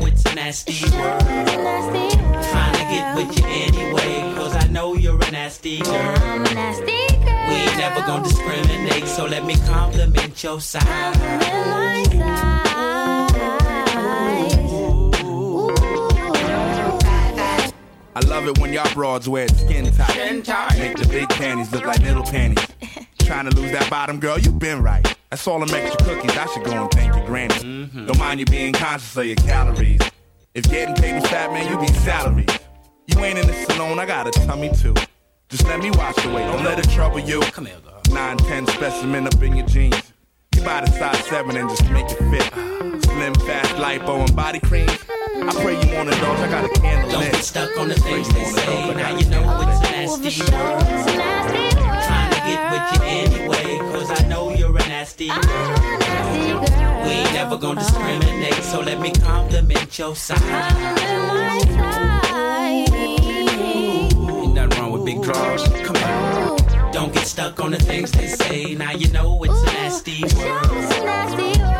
[0.48, 1.20] nasty world.
[1.20, 6.38] Trying to get with you anyway, cause I know you're a nasty girl.
[6.48, 10.82] We ain't never gonna discriminate, so let me compliment your side.
[18.14, 20.78] I love it when y'all broads wear it skin tight.
[20.78, 22.66] Make the big panties look like little panties.
[23.18, 25.04] Trying to lose that bottom, girl, you been right.
[25.28, 26.38] That's all them extra cookies.
[26.38, 27.54] I should go and thank your granny.
[27.54, 28.06] Mm-hmm.
[28.06, 30.00] Don't mind you being conscious of your calories.
[30.54, 32.46] If getting paid in fat, man, you be salary.
[33.06, 34.94] You ain't in the salon, I got a tummy too.
[35.48, 37.40] Just let me wash away, don't let it trouble you.
[37.40, 38.00] Come here, girl.
[38.10, 40.12] 9, 10 specimen up in your jeans.
[40.54, 42.52] You buy the size 7 and just make it fit.
[43.04, 44.88] Slim, fast, lipo, and body cream.
[44.88, 47.32] I pray you want indulge, I got a candle Don't lit.
[47.32, 48.94] get stuck on the things they say.
[48.94, 50.44] Now you know it's nasty.
[50.50, 55.42] Trying to get with you anyway, cause I know you're a nasty girl.
[57.04, 60.38] We ain't never gonna discriminate, so let me compliment your side.
[62.92, 65.66] Ain't nothing wrong with big draws.
[65.68, 66.92] Come on.
[66.92, 68.74] Don't get stuck on the things they say.
[68.74, 70.66] Now you know it's a nasty world.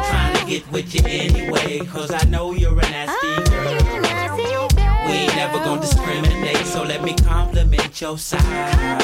[0.09, 4.69] Trying to get with you anyway, cause I know you're a nasty girl.
[5.07, 8.99] We ain't never gonna discriminate, so let me compliment your side.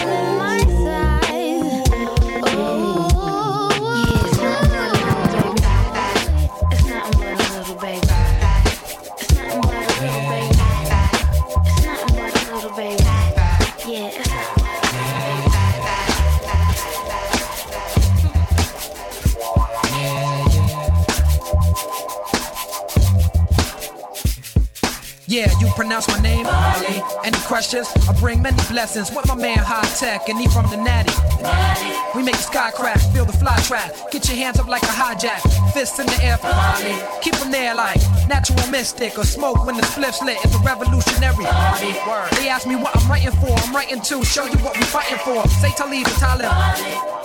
[2.56, 3.13] It's
[25.34, 26.46] Yeah, you pronounce my name.
[26.46, 27.02] Ali.
[27.24, 27.88] Any questions?
[28.08, 31.10] I bring many blessings with my man High Tech, and he from the Natty.
[32.14, 33.90] We make the sky crack, feel the fly trap.
[34.12, 36.94] Get your hands up like a hijack, fists in the air for Ali.
[37.20, 40.38] Keep them there like natural mystic or smoke when the spliff's lit.
[40.44, 41.46] It's a revolutionary.
[42.38, 43.58] They ask me what I'm writing for.
[43.58, 45.42] I'm writing to show you what we fighting for.
[45.58, 46.52] Say Talib and Talib.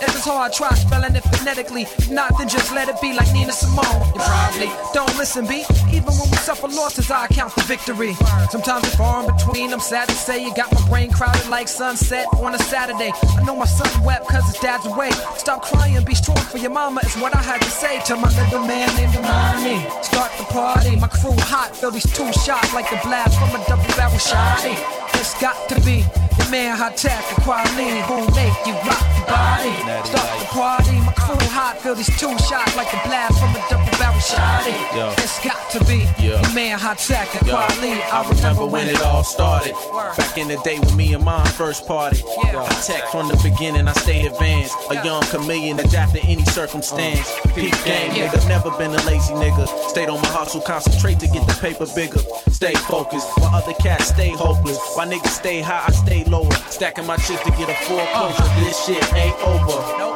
[0.02, 1.82] If it's hard, try spelling it phonetically.
[1.82, 4.02] If not, then just let it be like Nina Simone.
[4.14, 5.62] You probably don't listen, B.
[5.94, 7.99] Even when we suffer losses, I count the victory.
[8.00, 9.74] Sometimes it's far in between.
[9.74, 13.12] I'm sad to say you got my brain crowded like sunset on a Saturday.
[13.36, 15.10] I know my son wept cause his dad's away.
[15.36, 18.28] Stop crying, be strong for your mama is what I had to say to my
[18.42, 19.86] little man named Amani.
[20.02, 23.64] Start the party, my crew hot, feel these two shots like the blast from a
[23.66, 24.76] double barrel shotty.
[25.20, 26.04] It's got to be
[26.38, 29.74] the man hot tech, the quality who make you rock the body.
[30.06, 33.62] Start the party, my crew hot, feel these two shots like the blast from a
[33.70, 34.74] double barrel shotty.
[35.22, 36.40] It's got to be Yeah.
[36.42, 37.92] the man hot tech, the Yo, quality.
[38.02, 39.74] I remember when it all started.
[40.16, 42.22] Back in the day when me and mom first party.
[42.42, 44.76] I tech from the beginning, I stayed advanced.
[44.90, 47.30] A young chameleon, adapt to any circumstance.
[47.44, 49.66] Uh, Peak game, nigga, never been a lazy nigga.
[49.88, 52.20] Stayed on my hustle, concentrate to get the paper bigger.
[52.50, 54.78] Stay focused, while other cats stay hopeless.
[54.94, 56.50] While niggas stay high, I stay lower.
[56.70, 58.32] Stacking my chips to get a full uh.
[58.32, 58.64] closure.
[58.64, 59.80] This shit ain't over.
[59.98, 60.10] Nope.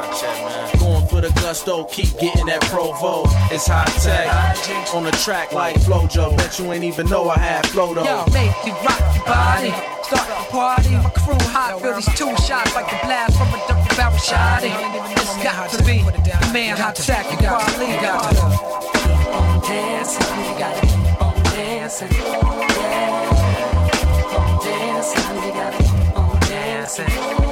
[0.79, 3.25] Going for the gusto, keep getting that provo.
[3.51, 4.31] It's high tech.
[4.95, 6.37] On the track like FloJo.
[6.37, 8.05] Bet you ain't even know I had flow though.
[8.05, 9.71] Yo, make you rock your body.
[10.05, 10.91] Start the party.
[10.91, 11.81] My crew hot.
[11.81, 14.62] Feel these two shots like the blast from a double barrel shot.
[14.62, 17.27] It's got to be the man hot tech.
[17.33, 18.01] You got to leave.
[18.01, 20.45] Got to keep on dancing.
[20.47, 22.12] You got to keep on dancing.
[22.12, 23.34] Yeah.
[26.97, 27.43] Dancing.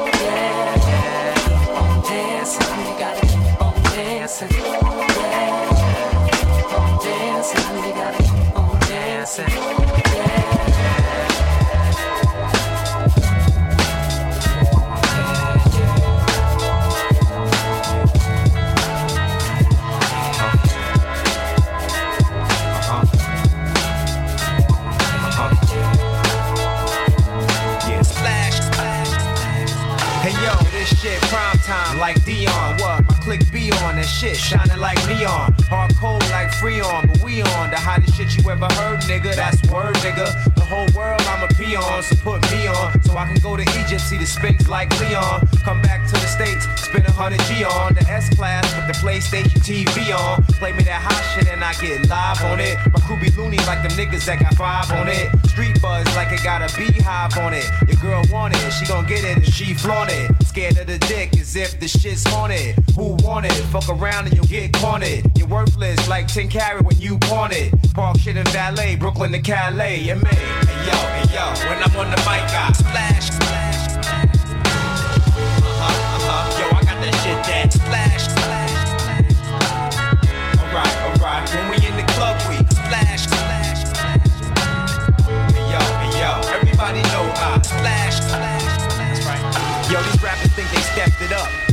[33.83, 35.55] On that shit, shining like neon.
[35.69, 39.35] Hard cold like Freon, but we on the hottest shit you ever heard, nigga.
[39.35, 40.27] That's word, nigga.
[40.55, 43.63] The whole world I'm a peon, so put me on, so I can go to
[43.81, 45.49] Egypt, see the Sphinx like Leon.
[45.65, 48.95] Come back to the States, spend a hundred G on the S class with the
[49.05, 50.43] PlayStation TV on.
[50.61, 52.77] Play me that hot shit and I get live on it.
[52.93, 55.29] My crew be loony like them niggas that got five on it.
[55.49, 57.69] Street buzz like it got a beehive on it.
[57.89, 60.31] Your girl want it, she gon' get it if she flaunt it.
[60.53, 62.75] Scared of the dick as if the shit's haunted.
[62.95, 63.53] Who want it?
[63.73, 65.25] Fuck around and you'll get cornered.
[65.35, 67.73] You're worthless like 10 carat when you pawn it.
[67.95, 70.27] Park shit in valet, Brooklyn to Calais, yeah man.
[70.27, 73.52] Hey yo, hey yo, when I'm on the mic, I splash, splash.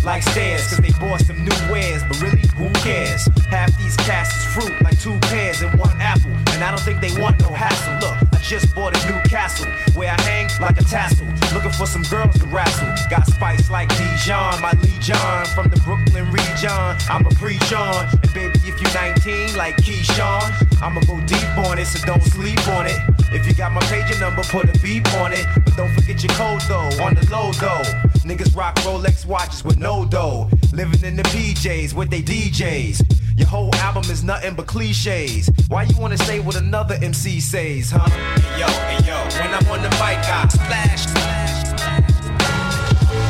[0.10, 3.30] Like stairs, cause they bought some new wares, but really, who cares?
[3.46, 7.00] Half these cats is fruit, like two pears and one apple, and I don't think
[7.00, 7.94] they want no hassle.
[8.02, 11.86] Look, I just bought a new castle, where I hang like a tassel, looking for
[11.86, 12.90] some girls to wrestle.
[13.12, 18.34] Got spice like Dijon, my Legion, from the Brooklyn region, I'm a preach on, and
[18.34, 22.88] baby, if you're 19, like Keyshawn, I'ma go deep on it, so don't sleep on
[22.88, 22.98] it.
[23.32, 26.34] If you got my pager number, put a beep on it, but don't forget your
[26.34, 27.84] code though, on the low though.
[28.26, 30.50] Niggas rock Rolex watches with no dough.
[30.74, 33.38] Living in the PJs with they DJs.
[33.38, 35.50] Your whole album is nothing but cliches.
[35.68, 38.10] Why you wanna say what another MC says, huh?
[38.10, 42.12] Hey yo, hey yo, when I'm on the mic, I splash, splash, splash.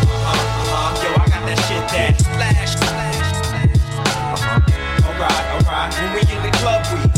[0.10, 1.04] Uh-huh, uh-huh.
[1.04, 3.80] Yo, I got that shit that splash, splash, splash.
[4.40, 5.10] Uh-huh.
[5.12, 5.94] Alright, alright.
[5.94, 7.09] When we in the club, we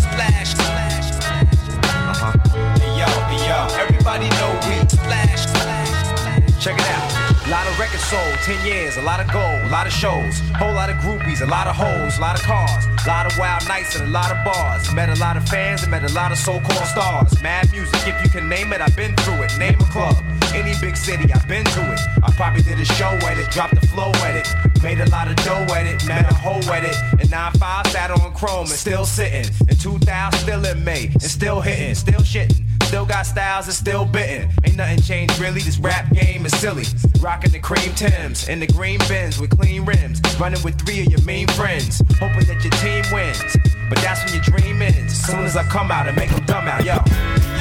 [4.12, 6.64] everybody know we splash, splash.
[6.64, 7.48] Check it out.
[7.48, 10.40] A lot of records sold, 10 years, a lot of gold, a lot of shows,
[10.56, 13.38] whole lot of groupies, a lot of hoes, a lot of cars, a lot of
[13.38, 14.94] wild nights and a lot of bars.
[14.94, 17.42] Met a lot of fans and met a lot of so-called stars.
[17.42, 19.58] Mad music, if you can name it, I've been through it.
[19.58, 20.16] Name a club,
[20.54, 22.00] any big city, I've been to it.
[22.24, 24.48] I probably did a show at it, dropped the flow at it,
[24.84, 26.96] made a lot of dough at it, met a hoe at it.
[27.20, 29.50] And 9-5 sat on chrome and still sitting.
[29.68, 32.71] And 2000 still in May and still hitting, still shitting.
[32.92, 34.50] Still got styles and still bitten.
[34.66, 35.62] Ain't nothing changed really.
[35.62, 36.84] This rap game is silly.
[37.22, 40.20] Rocking the cream Tims and the green bins with clean rims.
[40.38, 42.02] Running with three of your main friends.
[42.20, 43.56] Hoping that your team wins.
[43.88, 45.14] But that's when your dream ends.
[45.14, 46.84] As soon as I come out and make them dumb out.
[46.84, 46.96] Yo,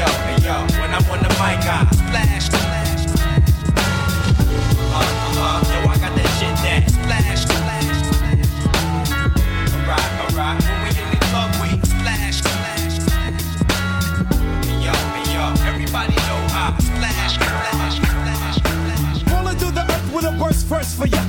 [0.00, 0.06] yo,
[0.42, 0.66] yo.
[0.80, 3.70] When I'm on the mic, I splash, splash, splash.
[4.82, 5.79] Uh, uh-huh.
[20.70, 21.22] First for ya.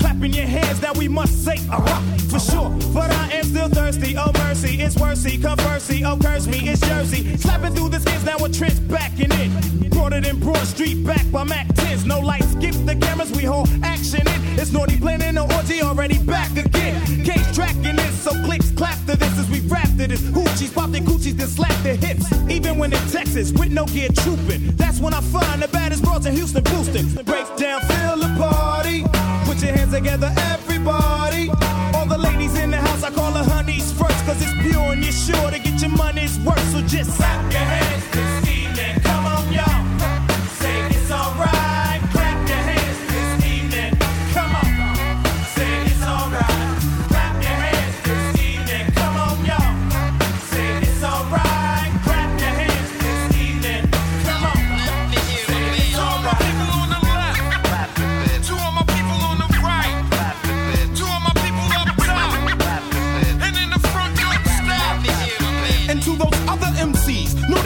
[0.00, 2.70] Clapping your hands, now we must say a rock for sure.
[2.94, 4.16] But I am still thirsty.
[4.16, 5.36] Oh mercy, it's worthy.
[5.36, 7.36] Come mercy, oh curse me, it's Jersey.
[7.36, 9.52] Slapping through the skins, now a trench backing in.
[9.52, 10.24] It.
[10.24, 12.06] In Broad Street, back by Mac 10s.
[12.06, 14.58] No lights, skip the cameras, we hold action in.
[14.58, 17.24] It's naughty planning no orgy, already back again.
[17.24, 20.20] Case tracking this, so clicks clap to this as we rap to this.
[20.20, 22.30] Hoochies pop their coochies, then slap their hips.
[22.48, 24.76] Even when in Texas, with no gear trooping.
[24.76, 27.08] That's when I find the baddest broads in Houston boosting.
[27.24, 29.02] Breaks down, feel the party.
[29.44, 31.50] Put your hands together, everybody.
[31.94, 35.02] All the ladies in the house, I call her honeys first, cause it's pure and
[35.02, 36.72] you're sure to get your money's worth.
[36.72, 38.35] So just clap your hands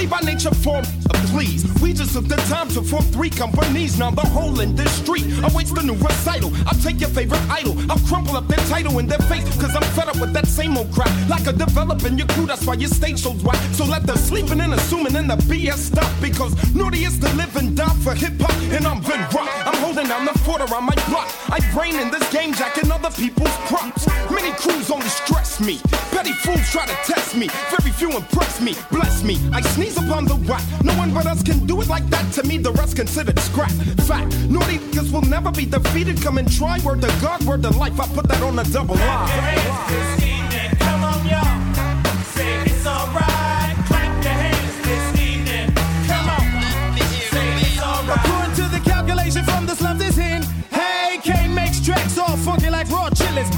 [0.00, 0.99] Naughty by nature form
[1.32, 1.64] please.
[1.80, 3.98] We just took the time to form three companies.
[3.98, 6.52] Now the whole industry awaits the new recital.
[6.66, 7.74] I'll take your favorite idol.
[7.90, 9.44] I'll crumple up their title in their face.
[9.60, 11.10] Cause I'm fed up with that same old crap.
[11.28, 13.58] Like a developing your crew, that's why your stage shows whack.
[13.72, 16.10] So let the sleeping and assuming and the BS stop.
[16.20, 18.54] Because Naughty is the living die for hip hop.
[18.72, 19.50] And I'm Vin Rock.
[19.66, 21.28] I'm holding down the fort around my block.
[21.50, 24.06] I brain in this game, jacking other people's props.
[24.30, 25.78] Many crews only stress me.
[26.12, 27.48] Petty fools try to test me.
[27.70, 28.74] Very few impress me.
[28.90, 29.38] Bless me.
[29.52, 30.62] I sneeze upon the whack.
[30.82, 32.30] No one but us can do it like that.
[32.34, 33.70] To me, the rest considered scrap.
[34.08, 34.28] Fact.
[34.50, 36.20] Naughty niggas will never be defeated.
[36.20, 36.78] Come and try.
[36.84, 37.98] Word to God, word to life.
[37.98, 39.28] I put that on a double line.
[40.84, 41.56] Come on, y'all.
[42.34, 43.76] Say it's alright.
[43.88, 45.68] Clap your hands this evening.
[47.32, 48.20] Say it's alright.
[48.20, 50.42] According to the calculation from the slums is in.
[50.70, 53.48] Hey, K makes tracks all funky like raw chillers.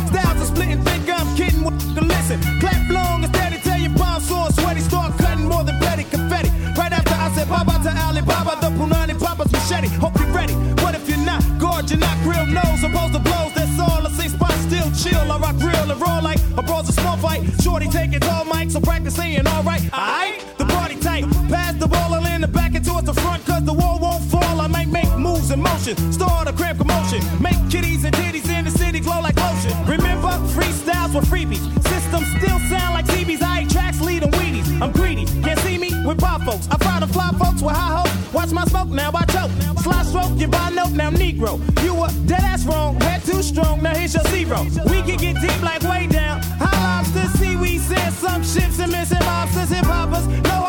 [17.22, 17.42] Fight.
[17.62, 19.82] Shorty taking all mic, so practice saying alright.
[19.94, 21.24] Alright, the party tight.
[21.48, 24.24] Pass the ball and in the back and towards the front, cause the wall won't
[24.24, 24.60] fall.
[24.60, 25.94] I might make moves in motion.
[26.12, 27.20] Start a cramp commotion.
[27.40, 29.72] Make kitties and titties in the city glow like lotion.
[29.86, 31.64] Remember, freestyles were freebies.
[31.88, 33.42] Systems still sound like CBs.
[33.42, 34.68] I tracks leading Wheaties.
[34.82, 35.24] I'm greedy.
[35.42, 36.66] Can't see me with pop folks.
[36.70, 38.32] I fly to fly folks with high hopes.
[38.32, 39.50] Watch my smoke, now I choke.
[39.82, 41.60] Slide stroke, give by note, now Negro.
[41.84, 44.62] You were dead ass wrong, head too strong, now here's your zero.
[44.90, 46.06] We can get deep like way
[49.54, 50.26] lobsters, hip hoppers.
[50.26, 50.61] No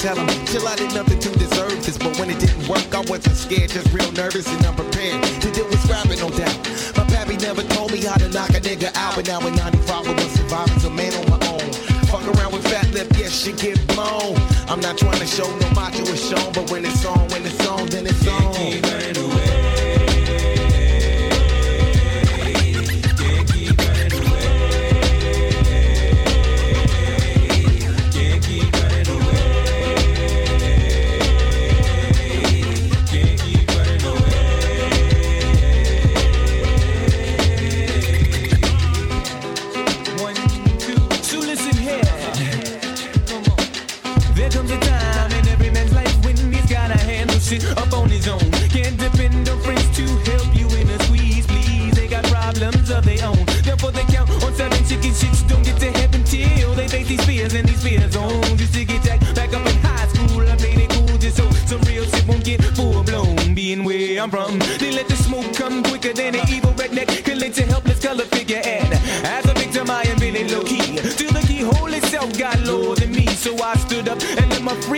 [0.00, 1.98] tried to talk and tell them, chill, I did nothing to deserve this.
[1.98, 5.66] But when it didn't work, I wasn't scared, just real nervous and unprepared to deal
[5.66, 6.56] with scrapping, no doubt.
[6.96, 10.08] My pappy never told me how to knock a nigga out, but now in 95
[10.08, 11.72] I was surviving a man on my own.
[12.08, 14.36] Fuck around with fat lip, yes, shit get blown.
[14.68, 17.66] I'm not trying to show no macho is shown, but when it's on, when it's
[17.66, 19.09] on, then it's on.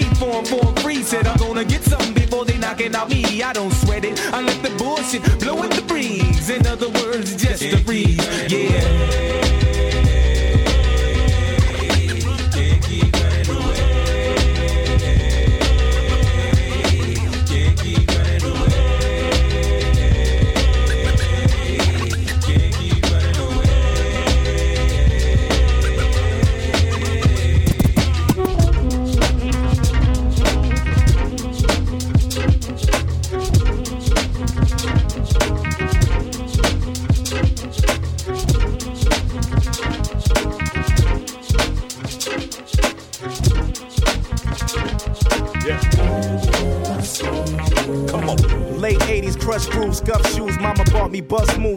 [0.03, 1.03] Let my free form for free.
[1.03, 3.43] Said I'm gonna get something before they knocking out me.
[3.43, 4.19] I don't sweat it.
[4.33, 6.51] I let the bullshit blow in the breeze.
[6.51, 8.19] In other words, just a breeze.
[8.51, 9.02] Yeah.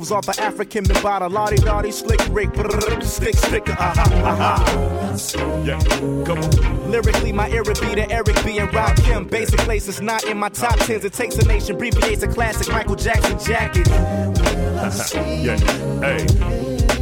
[0.06, 1.32] Moves off of Afrika Bambaataa.
[1.32, 4.64] Lottie Lottie, slick Rick, brrr, stick sticker, aha, uh-huh, aha.
[4.68, 5.64] Uh-huh.
[5.66, 5.80] Yeah,
[6.26, 6.92] come on.
[6.92, 9.28] Lyrically, my era be the Eric B and Rakim.
[9.30, 11.06] Basic places not in my top tens.
[11.06, 13.88] It takes a nation, abbreviates a classic Michael Jackson jacket.
[13.88, 15.58] yeah,
[16.02, 16.28] hey.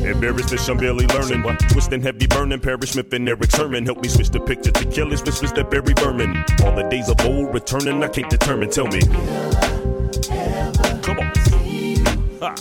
[0.10, 1.44] Embarrassed that I'm barely learning.
[1.72, 3.86] Twisting heavy burning, Parrish Smith and Erick Sermon.
[3.86, 5.70] Help me switch the picture to killers with Mr.
[5.70, 6.38] Barry Berman.
[6.64, 8.70] All the days of old returning, I can't determine.
[8.70, 9.02] Tell me.
[11.02, 11.53] Come on.
[12.44, 12.54] Ha.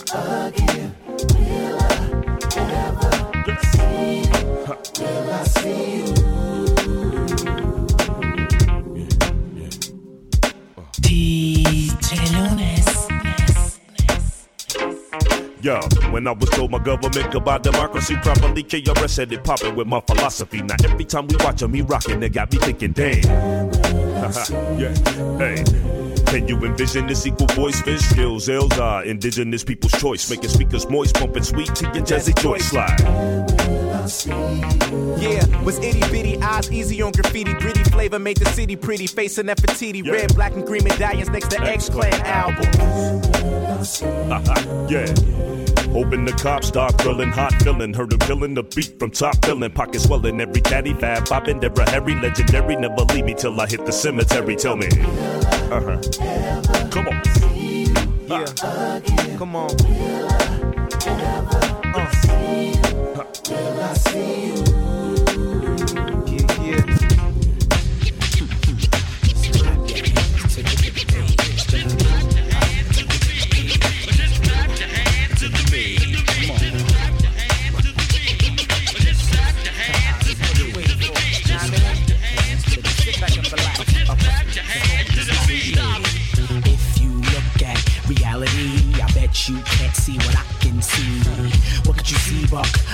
[15.61, 15.81] Yeah,
[16.11, 19.87] when I was told my government could buy democracy properly, KRS had it popping with
[19.87, 20.61] my philosophy.
[20.61, 23.23] Now every time we watch him, he rocking, it got me thinking, damn.
[24.79, 26.02] yeah, hey.
[26.33, 27.79] Can you envision this equal voice?
[27.81, 30.27] Fish skills, L's are indigenous people's choice.
[30.31, 32.99] Making speakers moist, pumping sweet to your jazzy joint slide.
[35.21, 39.05] Yeah, was itty bitty eyes easy on graffiti, gritty flavor made the city pretty.
[39.05, 42.63] Facing Nefertiti, red, black, and green medallions next to X Clan album.
[44.89, 45.05] yeah.
[45.93, 47.93] Hoping the cops start grilling, hot feeling.
[47.93, 49.69] Heard him killing the beat from top filling.
[49.69, 51.59] Pockets swelling, every caddy fab popping.
[51.59, 52.75] Never Harry, legendary.
[52.75, 54.55] Never leave me till I hit the cemetery.
[54.55, 54.89] Tell me.
[55.73, 55.97] Uh-huh.
[56.91, 57.19] Come on.
[58.27, 58.45] Yeah,
[59.39, 59.71] come on.
[61.95, 62.11] Uh.
[63.49, 64.82] Yeah,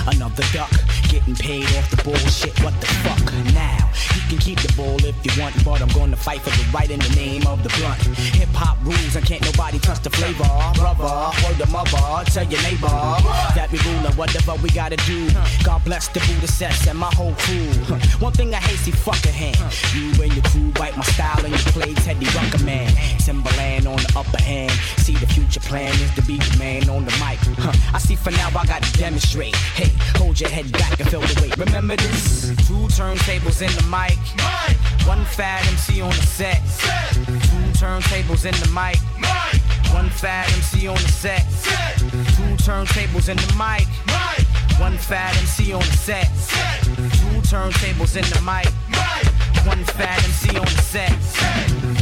[0.06, 0.70] Another duck
[1.08, 2.58] getting paid off the bullshit.
[2.62, 3.54] What the fuck?
[3.54, 3.79] Now
[4.50, 7.14] keep the ball if you want, but I'm to fight for the right in the
[7.14, 8.02] name of the blunt.
[8.34, 10.48] Hip hop rules and can't nobody touch the flavor.
[10.74, 12.90] Brother, word the mother, tell your neighbor
[13.54, 15.30] that we rule whatever we gotta do.
[15.62, 17.70] God bless the Buddha sets and my whole crew.
[18.18, 19.60] One thing I hate, see fucking hand.
[19.94, 22.90] You and your crew bite my style and you play Teddy Ruckerman.
[23.24, 24.72] Timberland on the upper hand.
[24.98, 27.38] See the future plan is to be the man on the mic.
[27.94, 29.54] I see for now I gotta demonstrate.
[29.78, 31.56] Hey, hold your head back and feel the weight.
[31.56, 32.48] Remember this?
[32.66, 34.18] Two turntables in the mic.
[35.06, 36.64] One fat MC on the set.
[36.66, 37.14] set.
[37.14, 38.98] Two turntables in the mic.
[39.92, 41.50] One fat MC on the set.
[41.50, 41.98] set.
[41.98, 43.86] Two turntables in the mic.
[44.80, 46.28] One fat MC on the set.
[46.36, 46.82] set.
[46.84, 48.72] Two turntables in the mic.
[49.66, 51.12] One fat MC on the set.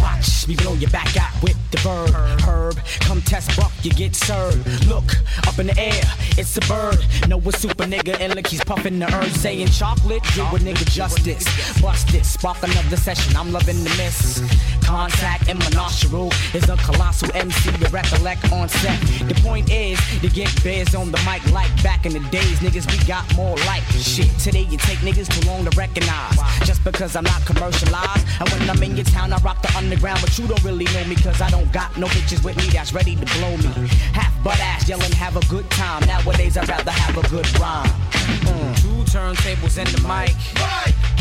[0.01, 2.11] Watch me blow your back out with the verb.
[2.43, 4.87] Herb, come test buck, you get served.
[4.87, 6.03] Look up in the air,
[6.37, 6.99] it's a bird.
[7.29, 10.23] Know a super nigga and look, he's puffing the herb, saying chocolate.
[10.35, 11.45] Do a nigga justice.
[11.81, 13.37] Bust it, spark another session.
[13.37, 14.43] I'm loving the miss.
[14.85, 19.01] Contact in my nostril is a colossal MC to recollect on set.
[19.29, 22.59] The point is to get bears on the mic like back in the days.
[22.61, 24.31] Niggas, we got more like shit.
[24.39, 26.37] Today you take niggas too long to recognize.
[26.65, 28.27] Just because I'm not commercialized.
[28.41, 31.05] And when I'm in your town, I rock the underground, but you don't really know
[31.05, 33.68] me because I don't got no bitches with me that's ready to blow me.
[34.13, 36.07] Half butt ass yelling, have a good time.
[36.07, 37.89] Nowadays, I'd rather have a good rhyme.
[38.19, 38.81] Mm.
[38.81, 40.35] Two turntables in the mic.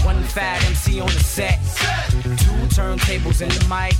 [0.05, 1.59] One fat MC on the set.
[2.21, 3.95] Two turntables in the mic.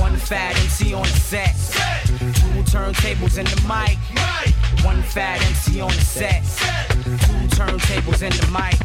[0.00, 1.54] One fat MC on the set.
[2.18, 3.98] Two turntables in the mic.
[4.84, 6.42] One fat MC on the set.
[7.02, 8.78] Two turntables in the mic.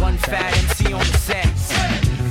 [0.00, 1.48] One fat MC on the set.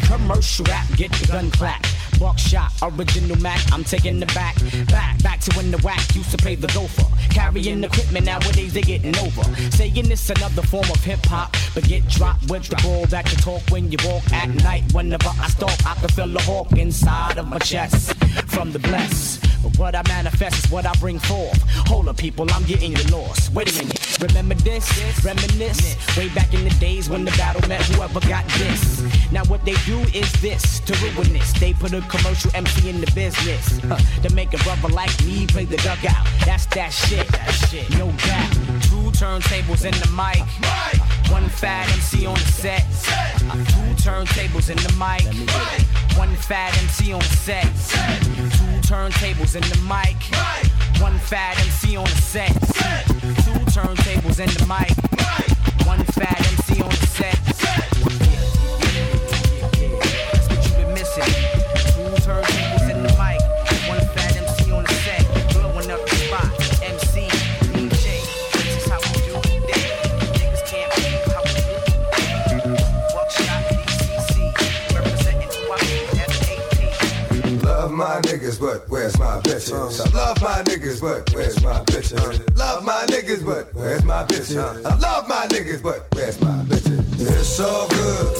[0.08, 1.86] Commercial rap, get the gun clap.
[2.20, 4.56] Buckshot, original Mac, I'm taking the back.
[4.88, 7.06] Back, back to when the whack used to play the gopher.
[7.34, 9.44] Carrying equipment, nowadays they getting over.
[9.72, 13.38] Saying this another form of hip hop, but get dropped with the ball that can
[13.40, 14.84] talk when you walk at night.
[14.94, 18.14] Whenever I stalk, I can feel the hawk inside of my chest
[18.48, 19.40] from the bless.
[19.62, 21.62] But what I manifest is what I bring forth.
[21.88, 23.52] Hold up, people, I'm getting you lost.
[23.54, 24.86] Wait a minute, remember this?
[25.24, 26.18] Reminisce.
[26.18, 29.02] Way back in the days when the battle met whoever got this.
[29.32, 31.52] Now what they do is this to ruin this.
[31.54, 35.48] They put a commercial MC in the business huh, to make a brother like me
[35.48, 36.26] play the dugout.
[36.46, 37.28] That's that shit.
[37.28, 37.90] That shit.
[37.98, 38.52] No doubt.
[38.84, 40.44] Two turntables in the mic.
[41.32, 42.86] One fat MC on the set.
[43.72, 45.26] Two turntables in the mic.
[46.18, 47.66] One fat MC on the set.
[47.66, 50.18] Two turntables in the mic.
[51.02, 52.54] One fat MC on the set.
[53.44, 54.96] Two turntables in the mic.
[55.86, 57.55] One fat MC on the set.
[78.06, 79.74] My niggas, but where's my bitches?
[79.74, 82.56] I love my niggas, but where's my bitches?
[82.56, 84.86] Love my niggas, but where's my bitches?
[84.86, 87.02] I love my niggas, but where's my bitches?
[87.20, 88.35] It's all good,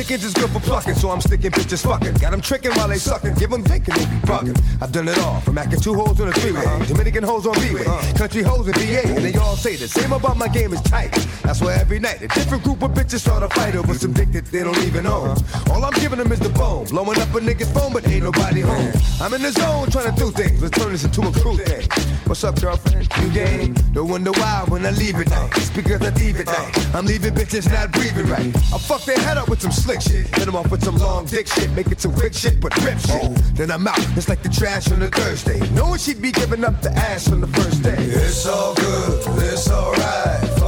[0.00, 2.14] chickens is good for plucking, so I'm sticking bitches fucking.
[2.14, 4.56] Got them tricking while they sucking, give them and they be bugging.
[4.80, 6.86] I've done it all, from acting two hoes on a three-way, uh-huh.
[6.86, 8.16] Dominican hoes on B-way, uh-huh.
[8.16, 11.12] country hoes in VA, and they all say the same about my game is tight.
[11.42, 14.32] That's why every night a different group of bitches start a fight over some dick
[14.32, 15.30] that they don't even own.
[15.30, 15.74] Uh-huh.
[15.74, 18.62] All I'm giving them is the bone, blowing up a nigga's phone, but ain't nobody
[18.62, 18.92] home.
[19.20, 21.86] I'm in the zone trying to do things, let's turn this into a crew thing.
[22.30, 23.08] What's up, girlfriend?
[23.20, 23.74] You game?
[23.92, 25.26] No wonder why when I leave it.
[25.56, 26.48] It's because I leave it.
[26.94, 28.54] I'm leaving bitches not breathing right.
[28.72, 30.28] I fuck their head up with some slick shit.
[30.28, 31.72] Hit them off with some long dick shit.
[31.72, 33.34] Make it some quick shit, but rip shit.
[33.56, 33.98] Then I'm out.
[34.16, 35.58] It's like the trash on a Thursday.
[35.70, 37.96] Knowing she'd be giving up the ass on the first day.
[37.98, 39.42] It's all good.
[39.42, 40.59] It's alright.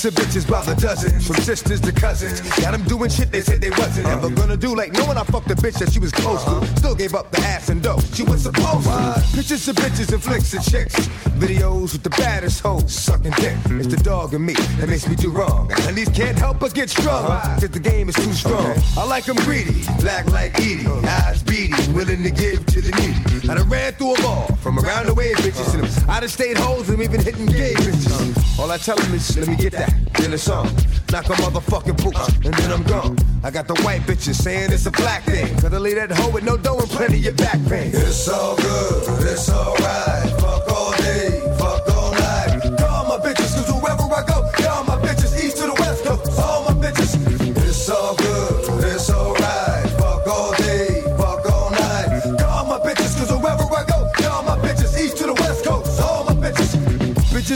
[0.00, 2.40] Of bitches by the dozens, from sisters to cousins.
[2.58, 4.74] Got them doing shit they said they wasn't ever gonna do.
[4.74, 6.66] Like knowing I fucked a bitch that she was close to.
[6.78, 7.98] Still gave up the ass and dough.
[8.14, 9.22] She was supposed to.
[9.34, 10.94] Pictures of bitches and flicks of chicks.
[11.36, 13.58] Videos with the baddest hoes sucking dick.
[13.66, 15.70] It's the dog in me that makes me do wrong.
[15.82, 17.26] And these can't help but get strung.
[17.60, 18.74] Cause the game is too strong.
[18.96, 23.50] I like them greedy, black like Edie, eyes beady, willing to give to the needy.
[23.50, 26.88] I done ran through them all, from around the way bitches out of state hoes
[26.88, 28.58] and even hitting gay bitches.
[28.58, 30.66] All I tell them is, let me get that, then it's on.
[31.10, 33.16] Knock a motherfucking boots, and then I'm gone.
[33.42, 35.52] I got the white bitches saying it's a black thing.
[35.64, 37.90] I leave that hoe with no dough and plenty of back pain.
[37.94, 40.19] It's all good, it's alright.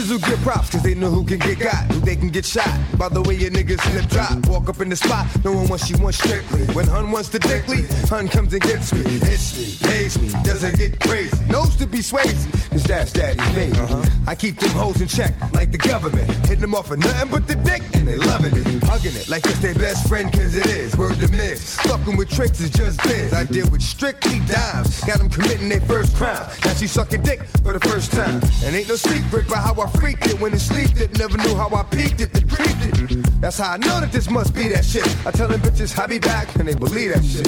[0.05, 2.45] Bitches who get props cause they know who can get got, who they can get
[2.45, 2.69] shot.
[2.97, 5.95] By the way your niggas slip drop, walk up in the spot, knowing what she
[5.95, 6.65] wants strictly.
[6.75, 10.77] When Hun wants to dickly, Hun comes and gets me, hits me, pays me, doesn't
[10.77, 11.43] get crazy.
[11.45, 13.77] Knows to be swayzy, cause that's daddy's baby.
[13.79, 14.03] Uh-huh.
[14.27, 16.29] I keep them hoes in check, like the government.
[16.45, 18.83] Hitting them off for nothing but the dick, and they loving it.
[18.83, 20.95] Hugging it like it's their best friend cause it is.
[20.97, 21.77] Word to miss.
[21.79, 23.33] Fucking with tricks is just biz.
[23.33, 25.01] I deal with strictly dimes.
[25.01, 26.47] Got them committing their first crime.
[26.63, 28.41] Now she sucking dick for the first time.
[28.63, 31.17] And ain't no secret by how I freaked it when it sleeped it.
[31.17, 33.41] Never knew how I peaked it, creeped it.
[33.41, 35.05] That's how I know that this must be that shit.
[35.25, 37.47] I tell them bitches I be back and they believe that shit.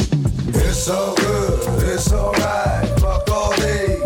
[0.55, 2.99] It's all good, it's alright.
[2.99, 3.96] Fuck all day,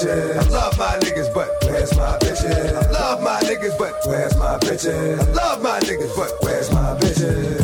[0.00, 0.36] bitches?
[0.36, 2.72] I love my niggas, but where's my bitches?
[2.74, 5.18] I love my niggas, but where's my bitches?
[5.18, 7.60] I love my niggas, but where's my bitches?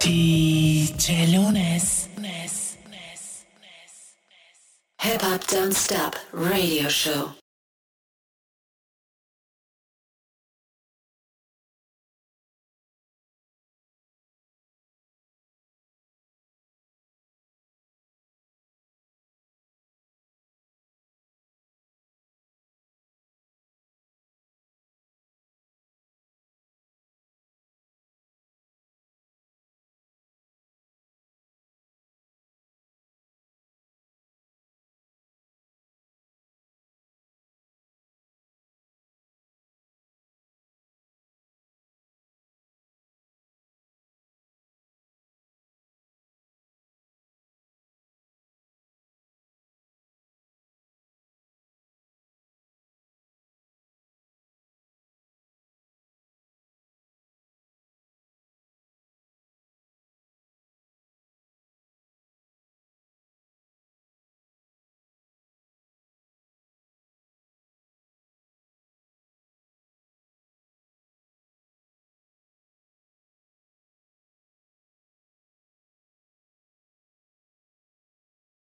[0.00, 2.02] DJ Lunis.
[5.00, 7.41] Hip Hop Don't Stop Radio Show.